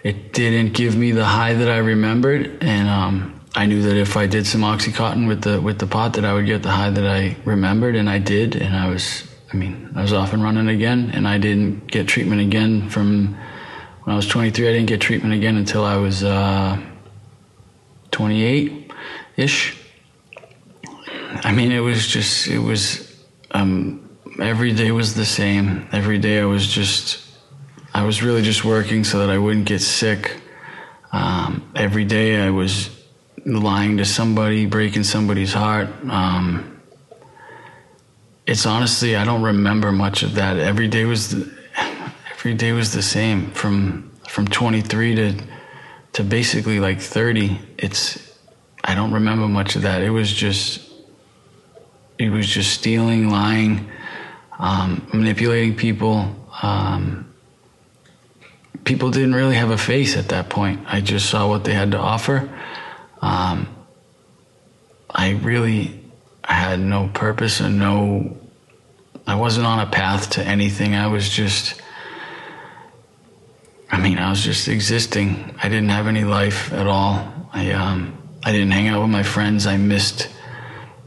it 0.04 0.34
didn't 0.34 0.74
give 0.74 0.98
me 0.98 1.12
the 1.12 1.24
high 1.24 1.54
that 1.54 1.70
I 1.70 1.78
remembered, 1.78 2.62
and 2.62 2.90
um, 2.90 3.40
I 3.56 3.66
knew 3.66 3.82
that 3.84 3.96
if 3.96 4.18
I 4.18 4.28
did 4.28 4.46
some 4.46 4.62
oxycontin 4.62 5.28
with 5.30 5.42
the 5.42 5.62
with 5.62 5.80
the 5.80 5.88
pot, 5.88 6.14
that 6.14 6.26
I 6.26 6.34
would 6.34 6.46
get 6.46 6.62
the 6.62 6.72
high 6.72 6.90
that 6.90 7.08
I 7.08 7.38
remembered, 7.46 7.96
and 7.96 8.10
I 8.10 8.20
did, 8.20 8.58
and 8.58 8.76
I 8.76 8.90
was, 8.90 9.24
I 9.54 9.56
mean, 9.56 9.92
I 9.96 10.02
was 10.02 10.12
off 10.12 10.34
and 10.34 10.44
running 10.44 10.68
again, 10.68 11.12
and 11.14 11.26
I 11.26 11.38
didn't 11.38 11.88
get 11.88 12.08
treatment 12.08 12.42
again 12.42 12.90
from 12.90 13.34
when 14.04 14.14
I 14.14 14.16
was 14.18 14.28
23. 14.28 14.68
I 14.68 14.74
didn't 14.74 14.88
get 14.88 15.00
treatment 15.00 15.34
again 15.34 15.56
until 15.56 15.86
I 15.86 15.96
was 15.96 16.22
uh, 16.22 16.78
28 18.12 18.92
ish. 19.38 19.78
I 21.44 21.52
mean, 21.52 21.72
it 21.72 21.80
was 21.80 22.08
just, 22.08 22.48
it 22.48 22.60
was, 22.60 23.16
um, 23.52 24.04
every 24.40 24.74
day 24.74 24.92
was 24.92 25.14
the 25.14 25.26
same. 25.26 25.88
Every 25.92 26.18
day 26.18 26.40
I 26.40 26.46
was 26.46 26.68
just 26.68 27.24
I 27.94 28.04
was 28.04 28.24
really 28.24 28.42
just 28.42 28.66
working 28.66 29.04
so 29.04 29.20
that 29.20 29.30
I 29.30 29.38
wouldn't 29.38 29.66
get 29.66 29.80
sick. 29.80 30.42
Um, 31.12 31.70
every 31.76 32.06
day 32.06 32.42
I 32.42 32.50
was 32.50 32.90
lying 33.46 33.98
to 33.98 34.06
somebody, 34.06 34.66
breaking 34.66 35.04
somebody's 35.04 35.54
heart. 35.54 35.90
Um, 36.10 36.82
it's 38.48 38.66
honestly 38.66 39.16
I 39.16 39.24
don't 39.24 39.44
remember 39.44 39.92
much 39.92 40.24
of 40.24 40.36
that. 40.36 40.58
Every 40.58 40.88
day 40.88 41.06
was 41.06 41.30
the, 41.30 41.52
every 42.32 42.56
day 42.56 42.72
was 42.72 42.94
the 42.94 43.04
same 43.04 43.52
from 43.52 44.12
from 44.28 44.48
23 44.48 45.16
to 45.16 45.36
to 46.14 46.24
basically 46.24 46.80
like 46.80 47.00
30. 47.00 47.60
It's 47.78 48.32
I 48.84 48.96
don't 48.96 49.12
remember 49.12 49.48
much 49.48 49.76
of 49.76 49.84
that. 49.84 50.02
It 50.02 50.10
was 50.10 50.34
just 50.34 50.83
it 52.18 52.30
was 52.30 52.48
just 52.48 52.72
stealing, 52.72 53.30
lying, 53.30 53.90
um, 54.60 55.08
manipulating 55.14 55.76
people. 55.76 56.36
Um, 56.62 57.34
people 58.84 59.12
didn't 59.12 59.36
really 59.36 59.56
have 59.56 59.72
a 59.72 59.78
face 59.78 60.16
at 60.18 60.30
that 60.30 60.50
point. 60.50 60.82
I 60.88 61.02
just 61.02 61.30
saw 61.30 61.48
what 61.48 61.64
they 61.64 61.74
had 61.74 61.92
to 61.92 61.98
offer. 61.98 62.50
Um, 63.22 63.68
I 65.10 65.32
really 65.32 66.00
had 66.44 66.80
no 66.80 67.10
purpose 67.14 67.60
and 67.60 67.80
no, 67.80 68.38
I 69.26 69.36
wasn't 69.36 69.66
on 69.66 69.80
a 69.80 69.86
path 69.86 70.32
to 70.32 70.44
anything. 70.44 70.96
I 70.96 71.08
was 71.08 71.30
just, 71.30 71.82
I 73.90 74.00
mean, 74.00 74.18
I 74.18 74.30
was 74.30 74.44
just 74.44 74.68
existing. 74.68 75.56
I 75.62 75.70
didn't 75.70 75.90
have 75.90 76.08
any 76.08 76.24
life 76.24 76.74
at 76.74 76.88
all. 76.88 77.50
I, 77.54 77.72
um, 77.72 78.18
I 78.44 78.52
didn't 78.52 78.72
hang 78.72 78.88
out 78.88 79.02
with 79.02 79.12
my 79.12 79.24
friends. 79.24 79.66
I 79.66 79.78
missed, 79.78 80.28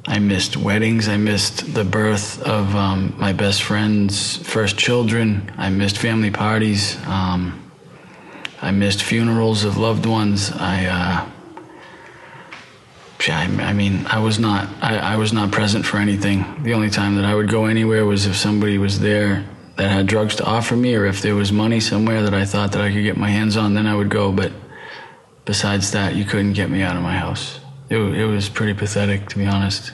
I 0.09 0.21
missed 0.21 0.57
weddings. 0.57 1.09
I 1.09 1.17
missed 1.17 1.75
the 1.75 1.85
birth 1.85 2.41
of 2.43 2.77
um, 2.77 3.15
my 3.19 3.33
best 3.33 3.63
friend's 3.63 4.37
first 4.37 4.79
children. 4.79 5.53
I 5.57 5.69
missed 5.71 5.99
family 5.99 6.31
parties. 6.31 6.97
Um, 7.07 7.71
I 8.63 8.71
missed 8.71 9.03
funerals 9.03 9.65
of 9.65 9.77
loved 9.79 10.07
ones. 10.07 10.53
I, 10.53 10.87
uh, 10.87 11.31
I 13.29 13.73
mean, 13.73 14.07
I 14.07 14.21
was 14.21 14.39
not, 14.39 14.69
I, 14.81 14.99
I 14.99 15.17
was 15.17 15.33
not 15.33 15.51
present 15.51 15.85
for 15.85 15.97
anything. 15.97 16.63
The 16.63 16.75
only 16.75 16.91
time 16.91 17.17
that 17.17 17.25
I 17.25 17.35
would 17.35 17.49
go 17.49 17.65
anywhere 17.65 18.05
was 18.05 18.27
if 18.27 18.37
somebody 18.37 18.79
was 18.79 19.01
there 19.01 19.45
that 19.77 19.91
had 19.91 20.07
drugs 20.07 20.37
to 20.37 20.45
offer 20.45 20.77
me, 20.77 20.95
or 20.95 21.07
if 21.07 21.21
there 21.23 21.35
was 21.35 21.51
money 21.51 21.81
somewhere 21.81 22.23
that 22.23 22.33
I 22.33 22.45
thought 22.45 22.73
that 22.73 22.81
I 22.81 22.93
could 22.93 23.03
get 23.03 23.17
my 23.17 23.29
hands 23.29 23.57
on, 23.57 23.75
then 23.75 23.87
I 23.87 23.95
would 23.97 24.09
go. 24.09 24.31
But 24.31 24.53
besides 25.45 25.91
that, 25.91 26.15
you 26.15 26.25
couldn't 26.25 26.53
get 26.53 26.71
me 26.71 26.83
out 26.83 26.97
of 26.97 27.03
my 27.03 27.17
house. 27.17 27.59
It, 27.89 27.99
it 27.99 28.27
was 28.27 28.49
pretty 28.49 28.75
pathetic, 28.75 29.29
to 29.29 29.39
be 29.39 29.47
honest. 29.47 29.93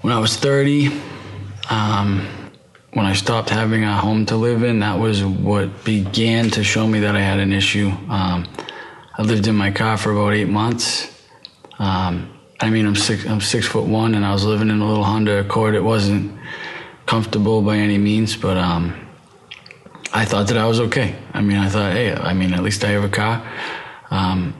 When 0.00 0.12
I 0.12 0.18
was 0.18 0.36
30, 0.36 0.90
um, 1.70 2.26
when 2.92 3.06
I 3.06 3.12
stopped 3.12 3.50
having 3.50 3.84
a 3.84 3.96
home 3.96 4.26
to 4.26 4.36
live 4.36 4.64
in, 4.64 4.80
that 4.80 4.98
was 4.98 5.24
what 5.24 5.84
began 5.84 6.50
to 6.50 6.64
show 6.64 6.86
me 6.86 7.00
that 7.00 7.14
I 7.14 7.20
had 7.20 7.38
an 7.38 7.52
issue. 7.52 7.88
Um, 8.08 8.48
I 9.16 9.22
lived 9.22 9.46
in 9.46 9.54
my 9.54 9.70
car 9.70 9.96
for 9.96 10.10
about 10.10 10.34
eight 10.34 10.48
months. 10.48 11.08
Um, 11.78 12.36
I 12.60 12.68
mean, 12.68 12.84
I'm 12.84 12.96
six, 12.96 13.26
I'm 13.26 13.40
six 13.40 13.66
foot 13.66 13.86
one, 13.86 14.14
and 14.14 14.24
I 14.24 14.32
was 14.32 14.44
living 14.44 14.68
in 14.68 14.80
a 14.80 14.86
little 14.86 15.04
Honda 15.04 15.38
Accord. 15.38 15.76
It 15.76 15.84
wasn't 15.84 16.36
comfortable 17.06 17.62
by 17.62 17.76
any 17.76 17.98
means, 17.98 18.36
but 18.36 18.56
um, 18.56 19.08
I 20.12 20.24
thought 20.24 20.48
that 20.48 20.56
I 20.56 20.66
was 20.66 20.80
okay. 20.80 21.14
I 21.32 21.42
mean, 21.42 21.58
I 21.58 21.68
thought, 21.68 21.92
hey, 21.92 22.12
I 22.12 22.34
mean, 22.34 22.52
at 22.52 22.62
least 22.62 22.84
I 22.84 22.88
have 22.88 23.04
a 23.04 23.08
car, 23.08 23.46
um, 24.10 24.54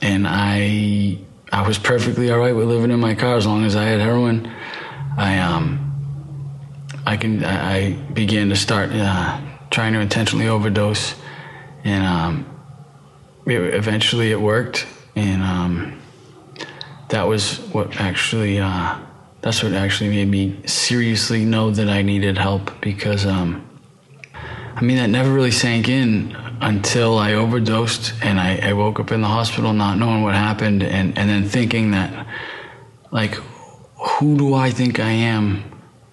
and 0.00 0.26
I 0.26 1.18
I 1.52 1.66
was 1.66 1.78
perfectly 1.78 2.30
all 2.30 2.38
right 2.38 2.54
with 2.54 2.68
living 2.68 2.90
in 2.90 3.00
my 3.00 3.14
car 3.14 3.36
as 3.36 3.46
long 3.46 3.64
as 3.64 3.74
I 3.76 3.84
had 3.84 4.00
heroin. 4.00 4.52
I 5.16 5.38
um 5.38 5.90
I 7.06 7.16
can 7.16 7.44
I 7.44 7.92
began 8.12 8.50
to 8.50 8.56
start 8.56 8.90
uh, 8.92 9.40
trying 9.70 9.94
to 9.94 10.00
intentionally 10.00 10.48
overdose, 10.48 11.14
and 11.82 12.04
um, 12.04 12.46
it, 13.46 13.74
eventually 13.74 14.30
it 14.30 14.40
worked, 14.40 14.86
and 15.16 15.42
um, 15.42 16.00
that 17.08 17.26
was 17.26 17.58
what 17.72 18.00
actually 18.00 18.60
uh, 18.60 18.98
that's 19.40 19.62
what 19.62 19.72
actually 19.72 20.10
made 20.10 20.28
me 20.28 20.60
seriously 20.66 21.44
know 21.44 21.70
that 21.70 21.88
I 21.88 22.02
needed 22.02 22.36
help 22.38 22.80
because 22.80 23.26
um, 23.26 23.68
I 24.76 24.82
mean 24.82 24.98
that 24.98 25.10
never 25.10 25.32
really 25.32 25.50
sank 25.50 25.88
in 25.88 26.36
until 26.60 27.18
I 27.18 27.34
overdosed 27.34 28.12
and 28.22 28.38
I, 28.38 28.58
I 28.62 28.72
woke 28.74 29.00
up 29.00 29.12
in 29.12 29.22
the 29.22 29.28
hospital 29.28 29.72
not 29.72 29.98
knowing 29.98 30.22
what 30.22 30.34
happened 30.34 30.82
and, 30.82 31.16
and 31.16 31.28
then 31.28 31.44
thinking 31.44 31.92
that 31.92 32.26
like 33.10 33.34
who 33.96 34.36
do 34.36 34.54
I 34.54 34.70
think 34.70 35.00
I 35.00 35.10
am 35.10 35.64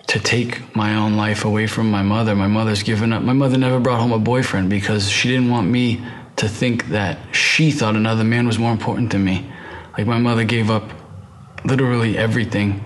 to 0.08 0.20
take 0.20 0.74
my 0.76 0.96
own 0.96 1.18
life 1.18 1.44
away 1.44 1.68
from 1.68 1.92
my 1.92 2.02
mother. 2.02 2.34
My 2.34 2.48
mother's 2.48 2.82
given 2.82 3.12
up. 3.12 3.22
My 3.24 3.34
mother 3.34 3.58
never 3.58 3.80
brought 3.80 4.00
home 4.00 4.14
a 4.14 4.20
boyfriend 4.20 4.70
because 4.70 5.10
she 5.10 5.28
didn't 5.28 5.50
want 5.50 5.68
me 5.68 6.02
to 6.38 6.48
think 6.48 6.88
that 6.90 7.18
she 7.36 7.72
thought 7.72 7.96
another 7.96 8.24
man 8.24 8.48
was 8.48 8.58
more 8.58 8.72
important 8.72 9.12
than 9.12 9.24
me. 9.24 9.52
Like 9.98 10.08
my 10.08 10.18
mother 10.18 10.46
gave 10.46 10.70
up 10.70 10.92
literally 11.66 12.18
everything 12.18 12.84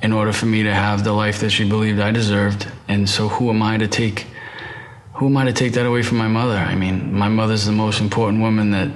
in 0.00 0.12
order 0.12 0.32
for 0.32 0.46
me 0.46 0.62
to 0.62 0.72
have 0.72 1.04
the 1.04 1.12
life 1.12 1.40
that 1.40 1.50
she 1.50 1.68
believed 1.68 2.00
I 2.00 2.12
deserved. 2.12 2.70
And 2.86 3.08
so 3.08 3.28
who 3.28 3.50
am 3.50 3.62
I 3.62 3.76
to 3.76 3.88
take 3.88 4.26
who 5.18 5.26
am 5.26 5.36
I 5.36 5.46
to 5.46 5.52
take 5.52 5.72
that 5.72 5.84
away 5.84 6.02
from 6.02 6.16
my 6.16 6.28
mother? 6.28 6.54
I 6.54 6.76
mean, 6.76 7.12
my 7.12 7.26
mother's 7.26 7.66
the 7.66 7.72
most 7.72 8.00
important 8.00 8.40
woman 8.40 8.70
that 8.70 8.88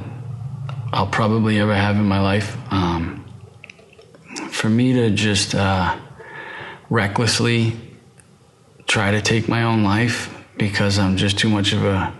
I'll 0.92 1.08
probably 1.08 1.58
ever 1.58 1.74
have 1.74 1.96
in 1.96 2.04
my 2.04 2.20
life. 2.20 2.56
Um, 2.70 3.24
for 4.48 4.68
me 4.68 4.92
to 4.92 5.10
just 5.10 5.56
uh, 5.56 5.98
recklessly 6.88 7.72
try 8.86 9.10
to 9.10 9.20
take 9.20 9.48
my 9.48 9.64
own 9.64 9.82
life 9.82 10.32
because 10.56 10.96
I'm 10.96 11.16
just 11.16 11.38
too 11.40 11.48
much 11.48 11.72
of 11.72 11.84
a 11.84 12.14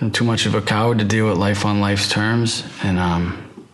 I'm 0.00 0.10
too 0.10 0.24
much 0.24 0.44
of 0.44 0.54
a 0.54 0.60
coward 0.60 0.98
to 0.98 1.04
deal 1.04 1.28
with 1.28 1.38
life 1.38 1.64
on 1.64 1.80
life's 1.80 2.10
terms 2.10 2.62
and 2.82 2.98
um, 2.98 3.66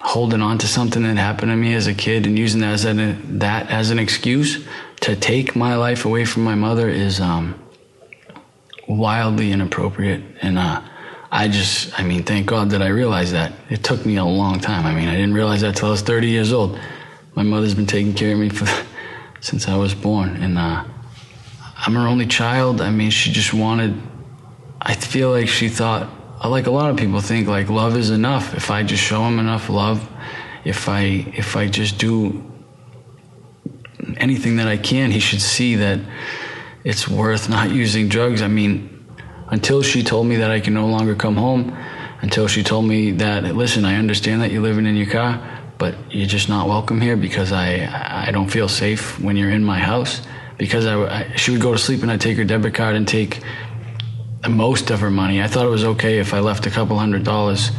holding 0.00 0.42
on 0.42 0.58
to 0.58 0.68
something 0.68 1.02
that 1.02 1.16
happened 1.16 1.50
to 1.50 1.56
me 1.56 1.72
as 1.74 1.86
a 1.86 1.94
kid 1.94 2.26
and 2.26 2.38
using 2.38 2.60
that 2.60 2.74
as 2.74 2.84
an, 2.84 3.38
that 3.38 3.70
as 3.70 3.90
an 3.90 3.98
excuse 3.98 4.64
to 5.00 5.16
take 5.16 5.56
my 5.56 5.76
life 5.76 6.04
away 6.04 6.26
from 6.26 6.44
my 6.44 6.54
mother 6.54 6.88
is 6.88 7.20
um, 7.20 7.58
wildly 8.88 9.52
inappropriate 9.52 10.22
and 10.42 10.58
uh, 10.58 10.82
I 11.30 11.48
just 11.48 11.98
I 11.98 12.04
mean 12.04 12.22
thank 12.22 12.46
God 12.46 12.70
that 12.70 12.82
I 12.82 12.88
realized 12.88 13.32
that 13.32 13.52
it 13.68 13.82
took 13.82 14.06
me 14.06 14.16
a 14.16 14.24
long 14.24 14.60
time 14.60 14.86
I 14.86 14.94
mean 14.94 15.08
I 15.08 15.14
didn't 15.14 15.34
realize 15.34 15.60
that 15.62 15.76
till 15.76 15.88
I 15.88 15.90
was 15.92 16.02
30 16.02 16.28
years 16.28 16.52
old 16.52 16.78
my 17.36 17.42
mother's 17.42 17.74
been 17.74 17.86
taking 17.86 18.14
care 18.14 18.32
of 18.32 18.38
me 18.38 18.48
for 18.48 18.66
since 19.40 19.68
I 19.68 19.76
was 19.76 19.94
born. 19.94 20.36
And 20.36 20.58
uh, 20.58 20.84
I'm 21.76 21.94
her 21.94 22.08
only 22.08 22.26
child. 22.26 22.80
I 22.80 22.90
mean, 22.90 23.10
she 23.10 23.30
just 23.30 23.54
wanted, 23.54 24.00
I 24.80 24.94
feel 24.94 25.30
like 25.30 25.46
she 25.46 25.68
thought, 25.68 26.10
like 26.44 26.66
a 26.66 26.70
lot 26.70 26.90
of 26.90 26.96
people 26.96 27.20
think, 27.20 27.46
like 27.46 27.68
love 27.68 27.96
is 27.96 28.10
enough. 28.10 28.54
If 28.54 28.70
I 28.70 28.82
just 28.82 29.02
show 29.02 29.22
him 29.22 29.38
enough 29.38 29.68
love, 29.68 30.08
if 30.64 30.88
I, 30.88 31.26
if 31.36 31.56
I 31.56 31.68
just 31.68 31.98
do 31.98 32.42
anything 34.16 34.56
that 34.56 34.66
I 34.66 34.78
can, 34.78 35.10
he 35.10 35.20
should 35.20 35.42
see 35.42 35.76
that 35.76 36.00
it's 36.86 37.08
worth 37.08 37.48
not 37.48 37.70
using 37.70 38.08
drugs. 38.08 38.40
I 38.40 38.48
mean, 38.48 39.04
until 39.48 39.82
she 39.82 40.02
told 40.02 40.26
me 40.26 40.36
that 40.36 40.50
I 40.50 40.60
can 40.60 40.74
no 40.74 40.86
longer 40.86 41.14
come 41.14 41.36
home, 41.36 41.76
until 42.22 42.46
she 42.48 42.62
told 42.62 42.86
me 42.86 43.12
that, 43.12 43.44
listen, 43.54 43.84
I 43.84 43.96
understand 43.96 44.40
that 44.42 44.50
you're 44.50 44.62
living 44.62 44.86
in 44.86 44.96
your 44.96 45.10
car 45.10 45.56
but 45.78 45.94
you're 46.10 46.26
just 46.26 46.48
not 46.48 46.68
welcome 46.68 47.00
here 47.00 47.16
because 47.16 47.52
I 47.52 48.26
I 48.28 48.30
don't 48.30 48.48
feel 48.48 48.68
safe 48.68 49.18
when 49.20 49.36
you're 49.36 49.50
in 49.50 49.64
my 49.64 49.78
house 49.78 50.22
because 50.58 50.86
I, 50.86 50.96
I, 51.04 51.36
she 51.36 51.50
would 51.50 51.60
go 51.60 51.72
to 51.72 51.78
sleep 51.78 52.02
and 52.02 52.10
I'd 52.10 52.20
take 52.20 52.38
her 52.38 52.44
debit 52.44 52.74
card 52.74 52.96
and 52.96 53.06
take 53.06 53.40
most 54.48 54.90
of 54.90 55.00
her 55.00 55.10
money. 55.10 55.42
I 55.42 55.48
thought 55.48 55.66
it 55.66 55.70
was 55.70 55.84
okay 55.84 56.18
if 56.18 56.32
I 56.32 56.40
left 56.40 56.66
a 56.66 56.70
couple 56.70 56.98
hundred 56.98 57.24
dollars. 57.24 57.70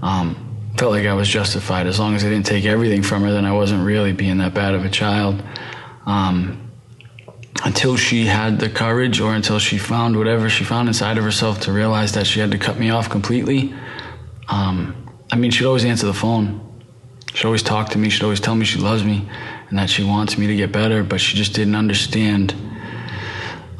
Um, 0.00 0.40
felt 0.78 0.92
like 0.92 1.06
I 1.06 1.14
was 1.14 1.28
justified 1.28 1.86
as 1.86 2.00
long 2.00 2.14
as 2.14 2.24
I 2.24 2.30
didn't 2.30 2.46
take 2.46 2.64
everything 2.64 3.02
from 3.02 3.22
her. 3.22 3.32
Then 3.32 3.44
I 3.44 3.52
wasn't 3.52 3.84
really 3.84 4.12
being 4.12 4.38
that 4.38 4.54
bad 4.54 4.74
of 4.74 4.84
a 4.84 4.90
child. 4.90 5.42
Um, 6.06 6.63
until 7.62 7.96
she 7.96 8.26
had 8.26 8.58
the 8.58 8.68
courage 8.68 9.20
or 9.20 9.34
until 9.34 9.58
she 9.58 9.78
found 9.78 10.16
whatever 10.16 10.50
she 10.50 10.64
found 10.64 10.88
inside 10.88 11.18
of 11.18 11.24
herself 11.24 11.60
to 11.60 11.72
realize 11.72 12.12
that 12.12 12.26
she 12.26 12.40
had 12.40 12.50
to 12.50 12.58
cut 12.58 12.78
me 12.78 12.90
off 12.90 13.08
completely. 13.08 13.74
Um, 14.48 14.96
I 15.30 15.36
mean, 15.36 15.50
she'd 15.50 15.66
always 15.66 15.84
answer 15.84 16.06
the 16.06 16.14
phone 16.14 16.64
She'd 17.34 17.46
always 17.46 17.64
talk 17.64 17.88
to 17.90 17.98
me. 17.98 18.10
She'd 18.10 18.22
always 18.22 18.38
tell 18.38 18.54
me 18.54 18.64
she 18.64 18.78
loves 18.78 19.02
me 19.02 19.28
and 19.68 19.78
that 19.78 19.90
she 19.90 20.04
wants 20.04 20.38
me 20.38 20.46
to 20.46 20.54
get 20.54 20.70
better, 20.70 21.02
but 21.02 21.20
she 21.20 21.36
just 21.36 21.52
didn't 21.52 21.74
understand. 21.74 22.54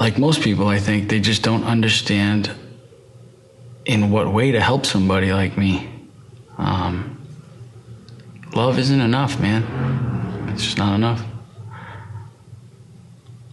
Like 0.01 0.19
most 0.19 0.43
people, 0.43 0.67
I 0.67 0.81
think, 0.81 1.09
they 1.09 1.21
just 1.21 1.43
don't 1.45 1.63
understand 1.63 2.51
in 3.85 4.11
what 4.11 4.33
way 4.33 4.51
to 4.51 4.61
help 4.61 4.87
somebody 4.87 5.33
like 5.33 5.57
me. 5.57 5.89
Um, 6.59 7.25
love 8.55 8.77
isn't 8.77 9.01
enough, 9.01 9.39
man. 9.39 10.51
It's 10.53 10.65
just 10.65 10.79
not 10.79 10.97
enough. 10.97 11.25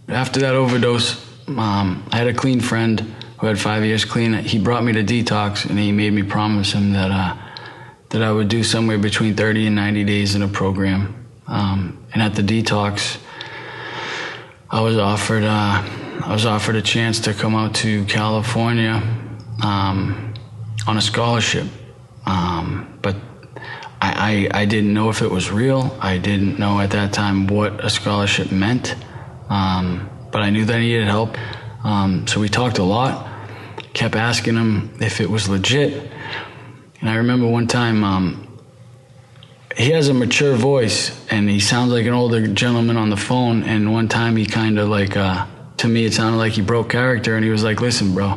After 0.08 0.40
that 0.40 0.54
overdose, 0.54 1.24
um, 1.48 2.06
I 2.10 2.16
had 2.16 2.26
a 2.26 2.34
clean 2.34 2.60
friend 2.60 3.00
who 3.38 3.46
had 3.46 3.58
five 3.58 3.84
years 3.84 4.04
clean. 4.04 4.34
He 4.34 4.58
brought 4.58 4.84
me 4.84 4.92
to 4.92 5.02
detox 5.02 5.68
and 5.68 5.78
he 5.78 5.92
made 5.92 6.12
me 6.12 6.22
promise 6.22 6.72
him 6.72 6.92
that 6.92 7.10
uh, 7.10 7.36
that 8.10 8.22
I 8.22 8.30
would 8.30 8.48
do 8.48 8.62
somewhere 8.62 8.98
between 8.98 9.34
30 9.34 9.68
and 9.68 9.76
90 9.76 10.04
days 10.04 10.34
in 10.34 10.42
a 10.42 10.48
program. 10.48 11.26
Um, 11.46 12.04
and 12.12 12.22
at 12.22 12.34
the 12.34 12.42
detox, 12.42 13.18
I 14.70 14.80
was 14.80 14.96
offered 14.96 15.44
uh, 15.44 15.82
I 16.24 16.32
was 16.32 16.46
offered 16.46 16.76
a 16.76 16.82
chance 16.82 17.20
to 17.20 17.34
come 17.34 17.54
out 17.54 17.74
to 17.76 18.04
California 18.04 19.02
um, 19.62 20.34
on 20.86 20.96
a 20.96 21.00
scholarship, 21.00 21.66
um, 22.26 22.98
but 23.02 23.16
I, 24.00 24.48
I, 24.52 24.60
I, 24.60 24.64
didn't 24.64 24.94
know 24.94 25.10
if 25.10 25.20
it 25.20 25.30
was 25.30 25.50
real. 25.50 25.96
I 26.00 26.18
didn't 26.18 26.58
know 26.58 26.80
at 26.80 26.90
that 26.90 27.12
time 27.12 27.46
what 27.48 27.84
a 27.84 27.90
scholarship 27.90 28.52
meant, 28.52 28.94
um, 29.48 30.08
but 30.30 30.42
I 30.42 30.50
knew 30.50 30.64
that 30.64 30.76
I 30.76 30.80
needed 30.80 31.06
help. 31.06 31.36
Um, 31.84 32.26
so 32.26 32.40
we 32.40 32.48
talked 32.48 32.78
a 32.78 32.84
lot. 32.84 33.28
Kept 33.92 34.16
asking 34.16 34.56
him 34.56 34.94
if 35.00 35.20
it 35.20 35.28
was 35.28 35.48
legit 35.48 36.10
and 37.02 37.10
I 37.10 37.16
remember 37.16 37.48
one 37.48 37.66
time, 37.66 38.04
um, 38.04 38.46
he 39.76 39.90
has 39.90 40.06
a 40.06 40.14
mature 40.14 40.54
voice 40.54 41.10
and 41.32 41.50
he 41.50 41.58
sounds 41.58 41.90
like 41.90 42.06
an 42.06 42.12
older 42.12 42.46
gentleman 42.46 42.96
on 42.96 43.10
the 43.10 43.16
phone. 43.16 43.64
And 43.64 43.92
one 43.92 44.06
time 44.06 44.36
he 44.36 44.46
kind 44.46 44.78
of 44.78 44.88
like, 44.88 45.16
uh, 45.16 45.44
to 45.78 45.88
me, 45.88 46.04
it 46.04 46.14
sounded 46.14 46.38
like 46.38 46.52
he 46.52 46.62
broke 46.62 46.90
character 46.90 47.34
and 47.34 47.44
he 47.44 47.50
was 47.50 47.64
like, 47.64 47.80
listen, 47.80 48.14
bro, 48.14 48.28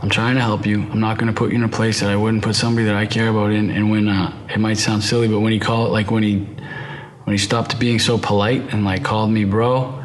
I'm 0.00 0.08
trying 0.08 0.36
to 0.36 0.40
help 0.40 0.66
you. 0.66 0.82
I'm 0.82 1.00
not 1.00 1.18
going 1.18 1.26
to 1.26 1.36
put 1.36 1.50
you 1.50 1.56
in 1.56 1.64
a 1.64 1.68
place 1.68 1.98
that 1.98 2.10
I 2.10 2.14
wouldn't 2.14 2.44
put 2.44 2.54
somebody 2.54 2.86
that 2.86 2.94
I 2.94 3.06
care 3.06 3.28
about 3.28 3.50
in. 3.50 3.70
And 3.70 3.90
when, 3.90 4.06
uh, 4.06 4.32
it 4.48 4.58
might 4.58 4.78
sound 4.78 5.02
silly, 5.02 5.26
but 5.26 5.40
when 5.40 5.52
he 5.52 5.58
called, 5.58 5.90
like 5.90 6.12
when 6.12 6.22
he, 6.22 6.36
when 7.24 7.34
he 7.34 7.38
stopped 7.38 7.76
being 7.80 7.98
so 7.98 8.18
polite 8.18 8.72
and 8.72 8.84
like 8.84 9.02
called 9.02 9.32
me 9.32 9.44
bro, 9.44 9.99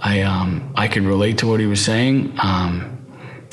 I, 0.00 0.22
um, 0.22 0.72
I 0.76 0.88
could 0.88 1.04
relate 1.04 1.38
to 1.38 1.46
what 1.46 1.60
he 1.60 1.66
was 1.66 1.84
saying. 1.84 2.36
Um, 2.42 2.94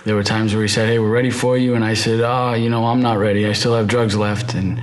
there 0.04 0.16
were 0.16 0.24
times 0.24 0.54
where 0.54 0.64
he 0.64 0.68
said, 0.68 0.88
"Hey, 0.88 1.00
we're 1.00 1.12
ready 1.12 1.30
for 1.30 1.58
you," 1.58 1.76
and 1.76 1.84
I 1.84 1.94
said, 1.94 2.22
"Oh, 2.22 2.54
you 2.54 2.70
know, 2.70 2.86
I'm 2.86 3.02
not 3.02 3.18
ready. 3.18 3.46
I 3.46 3.54
still 3.54 3.76
have 3.76 3.88
drugs 3.88 4.16
left." 4.16 4.56
And 4.56 4.82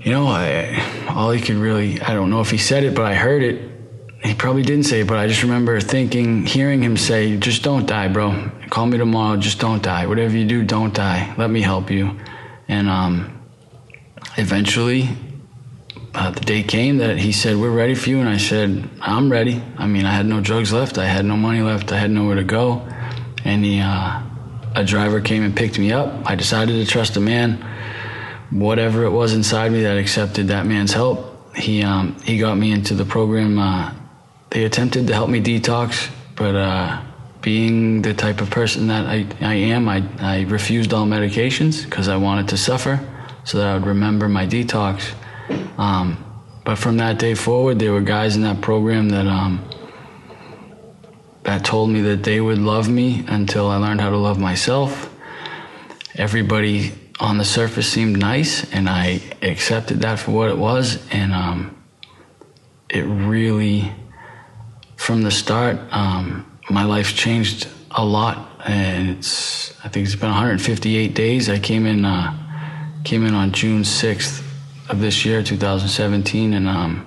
you 0.00 0.10
know, 0.10 0.26
I 0.26 0.82
all 1.08 1.30
he 1.30 1.40
could 1.40 1.56
really—I 1.56 2.12
don't 2.12 2.30
know 2.30 2.40
if 2.40 2.50
he 2.50 2.58
said 2.58 2.84
it, 2.84 2.94
but 2.94 3.04
I 3.04 3.14
heard 3.14 3.42
it. 3.42 3.70
He 4.24 4.34
probably 4.34 4.62
didn't 4.62 4.84
say 4.84 5.02
it, 5.02 5.06
but 5.06 5.18
I 5.18 5.28
just 5.28 5.42
remember 5.42 5.78
thinking, 5.80 6.46
hearing 6.46 6.82
him 6.82 6.96
say, 6.96 7.36
"Just 7.36 7.62
don't 7.62 7.86
die, 7.86 8.08
bro. 8.08 8.50
Call 8.70 8.86
me 8.86 8.98
tomorrow. 8.98 9.36
Just 9.36 9.60
don't 9.60 9.82
die. 9.82 10.06
Whatever 10.06 10.36
you 10.36 10.46
do, 10.46 10.64
don't 10.64 10.92
die. 10.92 11.32
Let 11.38 11.50
me 11.50 11.62
help 11.62 11.90
you." 11.90 12.18
And 12.66 12.88
um, 12.88 13.40
eventually, 14.36 15.08
uh, 16.16 16.30
the 16.30 16.40
day 16.40 16.62
came 16.62 16.96
that 16.96 17.18
he 17.18 17.30
said, 17.30 17.58
We're 17.58 17.70
ready 17.70 17.94
for 17.94 18.08
you. 18.08 18.20
And 18.20 18.28
I 18.28 18.38
said, 18.38 18.88
I'm 19.02 19.30
ready. 19.30 19.62
I 19.76 19.86
mean, 19.86 20.06
I 20.06 20.12
had 20.12 20.24
no 20.24 20.40
drugs 20.40 20.72
left. 20.72 20.96
I 20.96 21.04
had 21.04 21.26
no 21.26 21.36
money 21.36 21.60
left. 21.60 21.92
I 21.92 21.98
had 21.98 22.10
nowhere 22.10 22.36
to 22.36 22.44
go. 22.44 22.88
And 23.44 23.62
he, 23.62 23.80
uh, 23.80 24.22
a 24.74 24.82
driver 24.82 25.20
came 25.20 25.42
and 25.42 25.54
picked 25.54 25.78
me 25.78 25.92
up. 25.92 26.28
I 26.28 26.34
decided 26.34 26.72
to 26.72 26.90
trust 26.90 27.18
a 27.18 27.20
man. 27.20 27.62
Whatever 28.50 29.04
it 29.04 29.10
was 29.10 29.34
inside 29.34 29.72
me 29.72 29.82
that 29.82 29.98
accepted 29.98 30.48
that 30.48 30.64
man's 30.64 30.94
help, 30.94 31.54
he, 31.54 31.82
um, 31.82 32.18
he 32.22 32.38
got 32.38 32.56
me 32.56 32.72
into 32.72 32.94
the 32.94 33.04
program. 33.04 33.58
Uh, 33.58 33.92
they 34.48 34.64
attempted 34.64 35.06
to 35.08 35.12
help 35.12 35.28
me 35.28 35.42
detox, 35.42 36.10
but 36.34 36.54
uh, 36.54 37.02
being 37.42 38.00
the 38.00 38.14
type 38.14 38.40
of 38.40 38.48
person 38.48 38.86
that 38.86 39.04
I, 39.06 39.26
I 39.42 39.54
am, 39.54 39.86
I, 39.86 40.02
I 40.18 40.42
refused 40.44 40.94
all 40.94 41.06
medications 41.06 41.84
because 41.84 42.08
I 42.08 42.16
wanted 42.16 42.48
to 42.48 42.56
suffer 42.56 43.06
so 43.44 43.58
that 43.58 43.66
I 43.66 43.74
would 43.74 43.86
remember 43.86 44.28
my 44.30 44.46
detox. 44.46 45.12
Um, 45.78 46.22
but 46.64 46.78
from 46.78 46.96
that 46.96 47.18
day 47.18 47.34
forward, 47.34 47.78
there 47.78 47.92
were 47.92 48.00
guys 48.00 48.34
in 48.34 48.42
that 48.42 48.60
program 48.60 49.10
that 49.10 49.26
um, 49.26 49.64
that 51.44 51.64
told 51.64 51.90
me 51.90 52.00
that 52.00 52.24
they 52.24 52.40
would 52.40 52.58
love 52.58 52.88
me 52.88 53.24
until 53.28 53.68
I 53.68 53.76
learned 53.76 54.00
how 54.00 54.10
to 54.10 54.16
love 54.16 54.36
myself. 54.40 55.14
Everybody 56.16 56.92
on 57.20 57.38
the 57.38 57.44
surface 57.44 57.88
seemed 57.88 58.18
nice, 58.18 58.68
and 58.72 58.88
I 58.88 59.20
accepted 59.42 60.00
that 60.00 60.18
for 60.18 60.32
what 60.32 60.50
it 60.50 60.58
was. 60.58 61.06
And 61.12 61.32
um, 61.32 61.76
it 62.90 63.02
really, 63.02 63.92
from 64.96 65.22
the 65.22 65.30
start, 65.30 65.78
um, 65.92 66.58
my 66.68 66.82
life 66.82 67.14
changed 67.14 67.68
a 67.92 68.04
lot. 68.04 68.60
And 68.66 69.10
it's, 69.10 69.72
I 69.84 69.88
think 69.88 70.06
it's 70.06 70.16
been 70.16 70.30
158 70.30 71.14
days. 71.14 71.48
I 71.48 71.60
came 71.60 71.86
in, 71.86 72.04
uh, 72.04 72.34
came 73.04 73.24
in 73.24 73.34
on 73.34 73.52
June 73.52 73.82
6th 73.82 74.45
of 74.88 75.00
this 75.00 75.24
year, 75.24 75.42
2017, 75.42 76.54
and 76.54 76.68
um, 76.68 77.06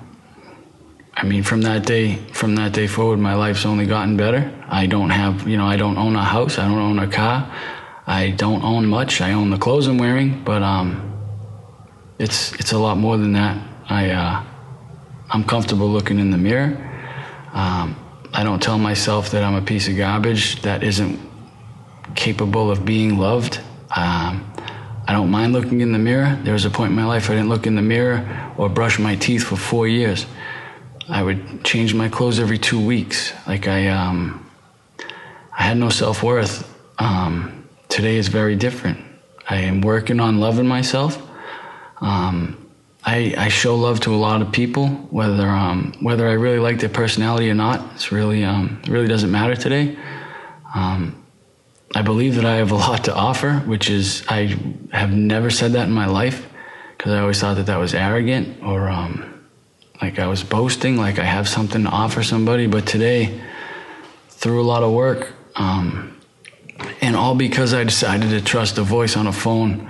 I 1.13 1.25
mean, 1.25 1.43
from 1.43 1.61
that 1.63 1.85
day, 1.85 2.15
from 2.31 2.55
that 2.55 2.71
day 2.73 2.87
forward, 2.87 3.19
my 3.19 3.35
life's 3.35 3.65
only 3.65 3.85
gotten 3.85 4.15
better. 4.15 4.51
I 4.69 4.85
don't 4.85 5.09
have, 5.09 5.47
you 5.47 5.57
know, 5.57 5.65
I 5.65 5.75
don't 5.75 5.97
own 5.97 6.15
a 6.15 6.23
house. 6.23 6.57
I 6.57 6.67
don't 6.67 6.79
own 6.79 6.99
a 6.99 7.07
car. 7.07 7.51
I 8.07 8.31
don't 8.31 8.63
own 8.63 8.87
much. 8.87 9.21
I 9.21 9.33
own 9.33 9.49
the 9.49 9.57
clothes 9.57 9.87
I'm 9.87 9.97
wearing, 9.97 10.43
but 10.43 10.63
um, 10.63 11.13
it's 12.17 12.53
it's 12.53 12.71
a 12.71 12.77
lot 12.77 12.97
more 12.97 13.17
than 13.17 13.33
that. 13.33 13.61
I 13.89 14.11
uh, 14.11 14.43
I'm 15.29 15.43
comfortable 15.43 15.89
looking 15.89 16.19
in 16.19 16.31
the 16.31 16.37
mirror. 16.37 16.77
Um, 17.53 17.95
I 18.33 18.43
don't 18.43 18.61
tell 18.61 18.77
myself 18.77 19.31
that 19.31 19.43
I'm 19.43 19.55
a 19.55 19.61
piece 19.61 19.87
of 19.87 19.97
garbage 19.97 20.61
that 20.61 20.83
isn't 20.83 21.19
capable 22.15 22.71
of 22.71 22.85
being 22.85 23.17
loved. 23.17 23.59
Um, 23.95 24.48
I 25.09 25.11
don't 25.11 25.31
mind 25.31 25.53
looking 25.53 25.81
in 25.81 25.91
the 25.91 25.97
mirror. 25.97 26.37
There 26.43 26.53
was 26.53 26.65
a 26.65 26.69
point 26.69 26.91
in 26.91 26.95
my 26.95 27.03
life 27.03 27.31
I 27.31 27.33
didn't 27.33 27.49
look 27.49 27.65
in 27.65 27.73
the 27.73 27.81
mirror 27.81 28.53
or 28.57 28.69
brush 28.69 28.99
my 28.99 29.15
teeth 29.15 29.43
for 29.43 29.55
four 29.55 29.87
years. 29.87 30.27
I 31.09 31.23
would 31.23 31.63
change 31.63 31.95
my 31.95 32.09
clothes 32.09 32.39
every 32.39 32.59
two 32.59 32.79
weeks. 32.79 33.33
Like 33.47 33.67
I, 33.67 33.87
um, 33.87 34.47
I 35.57 35.63
had 35.63 35.77
no 35.77 35.89
self 35.89 36.21
worth. 36.21 36.71
Um, 36.99 37.67
today 37.87 38.17
is 38.17 38.27
very 38.27 38.55
different. 38.55 38.99
I 39.49 39.55
am 39.61 39.81
working 39.81 40.19
on 40.19 40.39
loving 40.39 40.67
myself. 40.67 41.19
Um, 42.01 42.69
I, 43.03 43.33
I, 43.35 43.49
show 43.49 43.75
love 43.75 44.01
to 44.01 44.13
a 44.13 44.15
lot 44.15 44.43
of 44.43 44.51
people, 44.51 44.89
whether 45.09 45.47
um, 45.47 45.95
whether 46.01 46.27
I 46.27 46.33
really 46.33 46.59
like 46.59 46.79
their 46.81 46.87
personality 46.87 47.49
or 47.49 47.55
not. 47.55 47.95
It's 47.95 48.11
really 48.11 48.43
um, 48.43 48.79
really 48.87 49.07
doesn't 49.07 49.31
matter 49.31 49.55
today. 49.55 49.97
Um, 50.75 51.19
I 51.95 52.03
believe 52.03 52.35
that 52.35 52.45
I 52.45 52.57
have 52.57 52.71
a 52.71 52.75
lot 52.75 53.05
to 53.05 53.15
offer, 53.15 53.55
which 53.59 53.89
is 53.89 54.23
I 54.29 54.57
have 54.91 55.11
never 55.11 55.49
said 55.49 55.73
that 55.73 55.87
in 55.87 55.93
my 55.93 56.05
life 56.05 56.47
because 56.97 57.13
I 57.13 57.19
always 57.19 57.39
thought 57.39 57.55
that 57.55 57.65
that 57.65 57.77
was 57.77 57.93
arrogant 57.93 58.61
or 58.63 58.89
um, 58.89 59.47
like 60.01 60.19
I 60.19 60.27
was 60.27 60.43
boasting, 60.43 60.97
like 60.97 61.17
I 61.17 61.23
have 61.23 61.49
something 61.49 61.83
to 61.83 61.89
offer 61.89 62.21
somebody. 62.21 62.67
But 62.67 62.85
today, 62.85 63.41
through 64.29 64.61
a 64.61 64.67
lot 64.67 64.83
of 64.83 64.93
work, 64.93 65.33
um, 65.55 66.15
and 67.01 67.15
all 67.15 67.35
because 67.35 67.73
I 67.73 67.83
decided 67.83 68.29
to 68.29 68.41
trust 68.41 68.77
a 68.77 68.83
voice 68.83 69.17
on 69.17 69.25
a 69.27 69.33
phone 69.33 69.89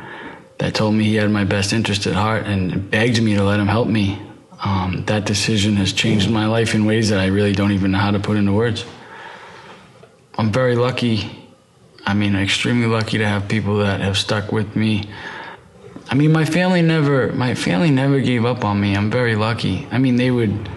that 0.58 0.74
told 0.74 0.96
me 0.96 1.04
he 1.04 1.16
had 1.16 1.30
my 1.30 1.44
best 1.44 1.74
interest 1.74 2.08
at 2.08 2.14
heart 2.14 2.46
and 2.46 2.90
begged 2.90 3.22
me 3.22 3.36
to 3.36 3.44
let 3.44 3.60
him 3.60 3.68
help 3.68 3.88
me. 3.88 4.22
Um, 4.64 5.04
that 5.06 5.26
decision 5.26 5.76
has 5.76 5.94
changed 5.94 6.30
my 6.30 6.46
life 6.46 6.76
in 6.76 6.86
ways 6.86 7.10
that 7.10 7.20
I 7.20 7.28
really 7.28 7.54
don't 7.54 7.72
even 7.72 7.92
know 7.92 8.00
how 8.00 8.12
to 8.12 8.20
put 8.20 8.38
into 8.38 8.54
words. 8.54 8.86
I'm 10.38 10.52
very 10.52 10.76
lucky 10.76 11.49
I 12.10 12.16
mean, 12.16 12.36
extremely 12.36 12.88
lucky 12.88 13.20
to 13.20 13.28
have 13.28 13.48
people 13.48 13.78
that 13.78 14.02
have 14.02 14.18
stuck 14.18 14.52
with 14.52 14.76
me. 14.76 15.04
I 16.10 16.16
mean, 16.16 16.32
my 16.32 16.44
family 16.44 16.82
never, 16.82 17.32
my 17.34 17.54
family 17.54 17.92
never 17.92 18.20
gave 18.20 18.46
up 18.46 18.66
on 18.66 18.82
me. 18.82 18.96
I'm 18.96 19.12
very 19.12 19.36
lucky. 19.36 19.88
I 19.92 20.00
mean, 20.00 20.16
they 20.16 20.32
would 20.32 20.68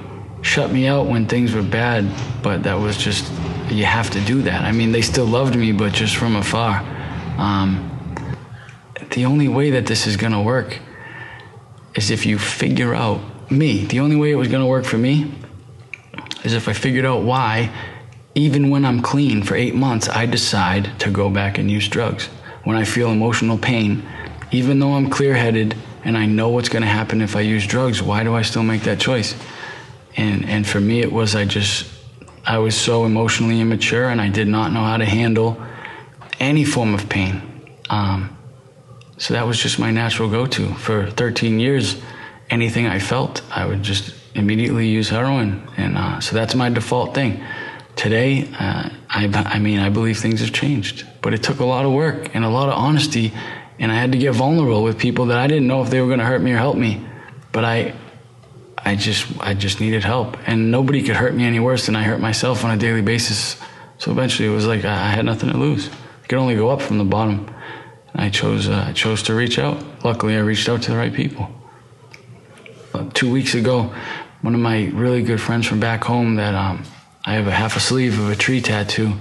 shut 0.43 0.71
me 0.71 0.87
out 0.87 1.07
when 1.07 1.27
things 1.27 1.55
were 1.55 1.63
bad, 1.63 2.07
but 2.43 2.65
that 2.65 2.75
was 2.75 2.99
just, 2.99 3.33
you 3.71 3.87
have 3.87 4.11
to 4.11 4.21
do 4.21 4.43
that. 4.43 4.63
I 4.63 4.73
mean, 4.73 4.93
they 4.93 5.01
still 5.01 5.25
loved 5.25 5.57
me, 5.57 5.73
but 5.73 5.95
just 5.95 6.17
from 6.17 6.37
afar. 6.37 6.81
Um, 7.39 7.89
the 9.13 9.25
only 9.25 9.49
way 9.49 9.71
that 9.71 9.87
this 9.87 10.07
is 10.07 10.19
to 10.19 10.43
work 10.43 10.81
is 11.95 12.11
if 12.11 12.27
you 12.27 12.39
figure 12.39 12.95
out 12.95 13.51
me. 13.51 13.87
The 13.87 14.01
only 14.01 14.17
way 14.17 14.33
it 14.33 14.37
was 14.37 14.49
to 14.49 14.67
work 14.67 14.85
for 14.85 14.99
me 14.99 15.33
is 16.45 16.53
if 16.53 16.69
I 16.69 16.75
figured 16.75 17.07
out 17.07 17.23
why 17.23 17.71
even 18.35 18.71
when 18.71 18.85
I'm 18.85 19.03
clean 19.03 19.43
for 19.43 19.55
eight 19.55 19.75
months, 19.75 20.09
I 20.09 20.27
decide 20.27 20.99
to 21.01 21.11
go 21.11 21.29
back 21.29 21.59
and 21.59 21.71
use 21.71 21.89
drugs. 21.89 22.27
When 22.65 22.77
I 22.77 22.85
feel 22.85 23.11
emotional 23.11 23.59
pain, 23.59 24.09
even 24.51 24.79
though 24.79 24.95
I'm 24.95 25.11
clear 25.11 25.35
headed 25.35 25.77
and 26.05 26.17
I 26.17 26.27
know 26.27 26.49
what's 26.49 26.69
going 26.69 26.83
to 26.83 26.89
happen 26.89 27.21
if 27.21 27.37
I 27.37 27.41
use 27.41 27.67
drugs, 27.67 28.03
why 28.03 28.25
do 28.25 28.35
I 28.35 28.43
still 28.43 28.63
make 28.63 28.83
that 28.83 28.99
choice? 28.99 29.35
And, 30.17 30.49
and 30.49 30.67
for 30.67 30.81
me, 30.81 31.01
it 31.01 31.13
was 31.13 31.35
I 31.35 31.45
just, 31.45 31.91
I 32.45 32.59
was 32.59 32.75
so 32.75 33.05
emotionally 33.05 33.61
immature 33.61 34.09
and 34.09 34.21
I 34.21 34.29
did 34.29 34.49
not 34.49 34.73
know 34.73 34.83
how 34.83 34.97
to 34.97 35.05
handle 35.05 35.63
any 36.41 36.65
form 36.65 36.95
of 36.95 37.09
pain. 37.09 37.43
Um, 37.91 38.37
so 39.19 39.35
that 39.35 39.47
was 39.47 39.63
just 39.63 39.79
my 39.79 39.91
natural 39.91 40.29
go 40.29 40.47
to. 40.47 40.75
For 40.75 41.11
13 41.11 41.61
years, 41.61 42.01
anything 42.51 42.87
I 42.87 42.99
felt, 42.99 43.43
I 43.51 43.67
would 43.67 43.83
just 43.83 44.15
immediately 44.35 44.89
use 44.89 45.11
heroin. 45.11 45.69
And 45.77 45.97
uh, 45.97 46.21
so 46.21 46.35
that's 46.35 46.55
my 46.55 46.71
default 46.71 47.15
thing. 47.15 47.43
Today, 48.03 48.49
uh, 48.59 48.91
I, 49.09 49.31
I 49.33 49.61
mean, 49.61 49.79
I 49.79 49.89
believe 49.89 50.19
things 50.19 50.41
have 50.41 50.53
changed, 50.53 51.07
but 51.21 51.35
it 51.35 51.45
took 51.45 51.61
a 51.61 51.65
lot 51.65 51.85
of 51.85 51.93
work 51.93 52.35
and 52.35 52.45
a 52.45 52.49
lot 52.49 52.69
of 52.69 52.75
honesty, 52.75 53.33
and 53.79 53.93
I 53.93 53.95
had 53.95 54.11
to 54.11 54.19
get 54.19 54.33
vulnerable 54.33 54.83
with 54.83 54.99
people 54.99 55.27
that 55.27 55.39
I 55.39 55.47
didn't 55.47 55.69
know 55.69 55.85
if 55.85 55.91
they 55.91 56.01
were 56.01 56.09
going 56.09 56.19
to 56.19 56.25
hurt 56.25 56.43
me 56.43 56.51
or 56.51 56.57
help 56.57 56.77
me, 56.77 57.01
but 57.53 57.65
I, 57.65 57.95
I 58.77 58.97
just, 58.97 59.29
I 59.39 59.55
just 59.55 59.81
needed 59.81 60.03
help, 60.03 60.37
and 60.49 60.73
nobody 60.73 61.01
could 61.05 61.15
hurt 61.15 61.33
me 61.33 61.45
any 61.45 61.61
worse 61.61 61.87
than 61.87 61.95
I 61.95 62.03
hurt 62.03 62.19
myself 62.19 62.65
on 62.65 62.73
a 62.73 62.77
daily 62.77 63.03
basis. 63.03 63.63
So 63.99 64.11
eventually, 64.11 64.49
it 64.49 64.53
was 64.53 64.67
like 64.67 64.85
I 64.85 65.11
had 65.11 65.25
nothing 65.25 65.53
to 65.53 65.57
lose. 65.57 65.89
I 66.25 66.27
could 66.27 66.41
only 66.41 66.57
go 66.57 66.71
up 66.71 66.83
from 66.83 66.99
the 66.99 67.05
bottom. 67.05 67.55
I 68.17 68.31
chose, 68.31 68.69
uh, 68.69 68.87
I 68.89 68.93
chose 68.95 69.23
to 69.23 69.35
reach 69.37 69.61
out. 69.61 69.81
Luckily, 70.05 70.35
I 70.35 70.41
reached 70.41 70.69
out 70.69 70.83
to 70.83 70.91
the 70.91 70.97
right 70.97 71.15
people. 71.15 71.49
Uh, 72.95 73.09
two 73.15 73.31
weeks 73.31 73.55
ago, 73.55 73.95
one 74.41 74.57
of 74.57 74.61
my 74.61 74.87
really 74.87 75.23
good 75.23 75.41
friends 75.41 75.69
from 75.69 75.79
back 75.79 76.03
home 76.03 76.35
that 76.35 76.57
um, 76.57 76.83
I 77.25 77.35
have 77.35 77.47
a 77.47 77.53
half 77.53 77.77
a 77.77 77.81
sleeve 77.81 78.19
of 78.19 78.31
a 78.31 78.37
tree 78.37 78.61
tattoo. 78.61 79.13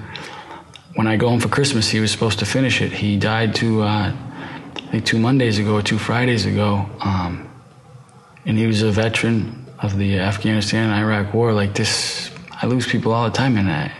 When 0.96 1.06
I 1.06 1.18
go 1.18 1.30
home 1.30 1.40
for 1.40 1.50
Christmas, 1.50 1.90
he 1.90 2.00
was 2.00 2.12
supposed 2.12 2.40
to 2.40 2.46
finish 2.46 2.82
it. 2.82 2.92
He 2.92 3.16
died 3.18 3.54
two, 3.54 3.84
uh, 3.84 4.12
I 4.12 4.82
think 4.92 5.06
two 5.06 5.20
Mondays 5.20 5.60
ago 5.60 5.76
or 5.76 5.82
two 5.84 6.00
Fridays 6.00 6.48
ago. 6.48 6.90
Um, 7.00 7.48
and 8.46 8.58
he 8.58 8.66
was 8.66 8.82
a 8.82 8.92
veteran 8.92 9.68
of 9.80 9.98
the 9.98 10.20
Afghanistan 10.20 10.90
and 10.90 11.00
Iraq 11.00 11.32
war. 11.34 11.54
Like 11.54 11.76
this, 11.76 12.32
I 12.52 12.66
lose 12.66 12.88
people 12.88 13.14
all 13.14 13.26
the 13.26 13.38
time. 13.38 13.56
And 13.56 13.70
I, 13.70 13.92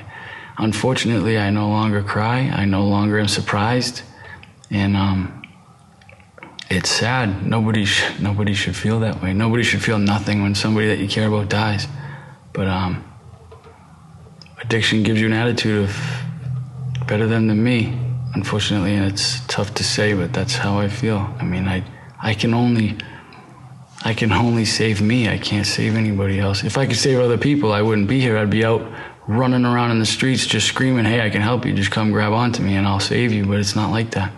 unfortunately, 0.58 1.38
I 1.38 1.52
no 1.52 1.70
longer 1.70 2.02
cry. 2.02 2.40
I 2.40 2.66
no 2.66 2.86
longer 2.86 3.20
am 3.20 3.28
surprised. 3.28 4.02
And, 4.72 4.98
um, 4.98 5.44
it's 6.72 6.90
sad. 6.90 7.46
Nobody, 7.46 7.86
sh- 7.86 8.20
nobody 8.20 8.54
should 8.54 8.76
feel 8.76 9.02
that 9.02 9.22
way. 9.22 9.34
Nobody 9.34 9.62
should 9.62 9.84
feel 9.84 10.00
nothing 10.00 10.42
when 10.42 10.56
somebody 10.56 10.88
that 10.88 11.00
you 11.00 11.08
care 11.08 11.28
about 11.28 11.50
dies. 11.50 11.88
But, 12.54 12.68
um, 12.68 13.11
addiction 14.72 15.04
gives 15.04 15.20
you 15.20 15.28
an 15.28 15.34
attitude 15.34 15.84
of 15.84 17.06
better 17.06 17.28
them 17.28 17.48
than 17.48 17.62
me. 17.62 17.94
Unfortunately, 18.36 18.96
and 18.96 19.12
it's 19.12 19.46
tough 19.48 19.74
to 19.74 19.84
say, 19.84 20.14
but 20.14 20.32
that's 20.32 20.56
how 20.56 20.80
I 20.80 20.88
feel. 20.88 21.18
I 21.40 21.44
mean, 21.44 21.68
I 21.68 21.84
I 22.22 22.34
can 22.34 22.54
only 22.54 22.96
I 24.06 24.14
can 24.14 24.32
only 24.32 24.64
save 24.64 25.02
me. 25.02 25.28
I 25.28 25.38
can't 25.38 25.68
save 25.68 25.98
anybody 25.98 26.40
else. 26.40 26.64
If 26.64 26.78
I 26.78 26.86
could 26.86 26.96
save 26.96 27.20
other 27.20 27.38
people, 27.38 27.74
I 27.74 27.82
wouldn't 27.82 28.08
be 28.08 28.22
here. 28.22 28.38
I'd 28.38 28.50
be 28.50 28.64
out 28.64 28.82
running 29.28 29.66
around 29.66 29.92
in 29.92 30.00
the 30.00 30.06
streets 30.06 30.48
just 30.48 30.68
screaming, 30.68 31.04
"Hey, 31.04 31.20
I 31.20 31.30
can 31.30 31.42
help 31.42 31.66
you. 31.66 31.74
Just 31.74 31.92
come 31.92 32.12
grab 32.12 32.32
onto 32.32 32.64
me 32.64 32.78
and 32.78 32.88
I'll 32.88 33.02
save 33.02 33.34
you." 33.34 33.44
But 33.46 33.60
it's 33.60 33.76
not 33.76 33.92
like 33.92 34.12
that. 34.12 34.32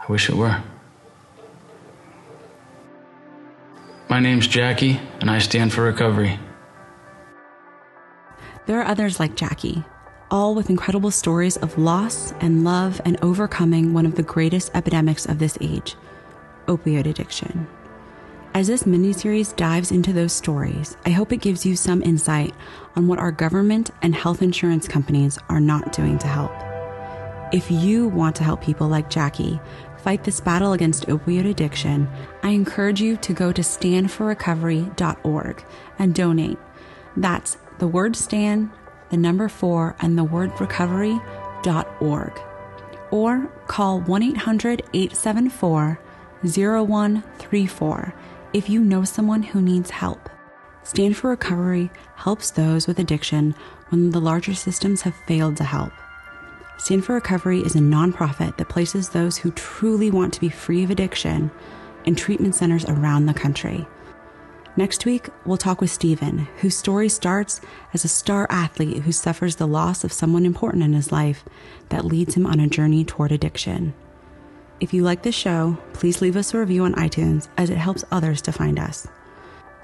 I 0.00 0.10
wish 0.10 0.30
it 0.30 0.36
were. 0.36 0.56
My 4.08 4.20
name's 4.20 4.46
Jackie, 4.46 5.00
and 5.20 5.30
I 5.30 5.38
stand 5.38 5.74
for 5.74 5.82
recovery. 5.82 6.38
There 8.66 8.80
are 8.80 8.86
others 8.86 9.20
like 9.20 9.36
Jackie, 9.36 9.84
all 10.30 10.54
with 10.54 10.70
incredible 10.70 11.10
stories 11.10 11.58
of 11.58 11.76
loss 11.76 12.32
and 12.40 12.64
love 12.64 12.98
and 13.04 13.18
overcoming 13.20 13.92
one 13.92 14.06
of 14.06 14.14
the 14.14 14.22
greatest 14.22 14.70
epidemics 14.74 15.26
of 15.26 15.38
this 15.38 15.58
age 15.60 15.96
opioid 16.66 17.04
addiction. 17.06 17.66
As 18.54 18.68
this 18.68 18.84
miniseries 18.84 19.54
dives 19.54 19.90
into 19.90 20.14
those 20.14 20.32
stories, 20.32 20.96
I 21.04 21.10
hope 21.10 21.30
it 21.32 21.42
gives 21.42 21.66
you 21.66 21.76
some 21.76 22.02
insight 22.02 22.54
on 22.96 23.06
what 23.06 23.18
our 23.18 23.32
government 23.32 23.90
and 24.00 24.14
health 24.14 24.40
insurance 24.40 24.88
companies 24.88 25.38
are 25.50 25.60
not 25.60 25.92
doing 25.92 26.16
to 26.20 26.26
help. 26.26 26.52
If 27.52 27.70
you 27.70 28.08
want 28.08 28.34
to 28.36 28.44
help 28.44 28.62
people 28.62 28.88
like 28.88 29.10
Jackie 29.10 29.60
fight 29.98 30.24
this 30.24 30.40
battle 30.40 30.72
against 30.72 31.08
opioid 31.08 31.50
addiction, 31.50 32.08
I 32.42 32.48
encourage 32.50 33.02
you 33.02 33.18
to 33.18 33.34
go 33.34 33.52
to 33.52 33.62
stand4recovery.org 33.62 35.64
and 35.98 36.14
donate. 36.14 36.58
That's 37.16 37.56
the 37.78 37.88
word 37.88 38.16
stand, 38.16 38.70
the 39.10 39.16
number 39.16 39.48
four, 39.48 39.96
and 40.00 40.16
the 40.16 40.24
word 40.24 40.52
recovery.org. 40.60 42.40
Or 43.10 43.46
call 43.66 44.00
1 44.00 44.22
800 44.22 44.82
874 44.92 45.98
0134 46.42 48.14
if 48.52 48.68
you 48.68 48.80
know 48.80 49.04
someone 49.04 49.42
who 49.42 49.60
needs 49.60 49.90
help. 49.90 50.28
Stand 50.82 51.16
4 51.16 51.30
Recovery 51.30 51.90
helps 52.16 52.50
those 52.50 52.86
with 52.86 52.98
addiction 52.98 53.54
when 53.88 54.10
the 54.10 54.20
larger 54.20 54.54
systems 54.54 55.02
have 55.02 55.14
failed 55.26 55.56
to 55.56 55.64
help. 55.64 55.92
Stand 56.78 57.04
4 57.04 57.14
Recovery 57.14 57.60
is 57.60 57.74
a 57.74 57.80
nonprofit 57.80 58.56
that 58.58 58.68
places 58.68 59.08
those 59.08 59.38
who 59.38 59.50
truly 59.52 60.10
want 60.10 60.34
to 60.34 60.40
be 60.40 60.50
free 60.50 60.84
of 60.84 60.90
addiction 60.90 61.50
in 62.04 62.14
treatment 62.14 62.54
centers 62.54 62.84
around 62.84 63.26
the 63.26 63.34
country. 63.34 63.86
Next 64.76 65.06
week, 65.06 65.28
we'll 65.46 65.56
talk 65.56 65.80
with 65.80 65.90
Stephen, 65.90 66.48
whose 66.56 66.76
story 66.76 67.08
starts 67.08 67.60
as 67.92 68.04
a 68.04 68.08
star 68.08 68.48
athlete 68.50 69.04
who 69.04 69.12
suffers 69.12 69.56
the 69.56 69.68
loss 69.68 70.02
of 70.02 70.12
someone 70.12 70.44
important 70.44 70.82
in 70.82 70.94
his 70.94 71.12
life 71.12 71.44
that 71.90 72.04
leads 72.04 72.34
him 72.34 72.44
on 72.44 72.58
a 72.58 72.66
journey 72.66 73.04
toward 73.04 73.30
addiction. 73.30 73.94
If 74.80 74.92
you 74.92 75.04
like 75.04 75.22
this 75.22 75.36
show, 75.36 75.78
please 75.92 76.20
leave 76.20 76.36
us 76.36 76.52
a 76.52 76.58
review 76.58 76.82
on 76.84 76.94
iTunes 76.94 77.48
as 77.56 77.70
it 77.70 77.76
helps 77.76 78.04
others 78.10 78.42
to 78.42 78.52
find 78.52 78.80
us. 78.80 79.06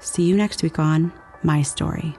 See 0.01 0.23
you 0.23 0.35
next 0.35 0.61
week 0.61 0.77
on 0.77 1.13
My 1.41 1.61
Story. 1.61 2.17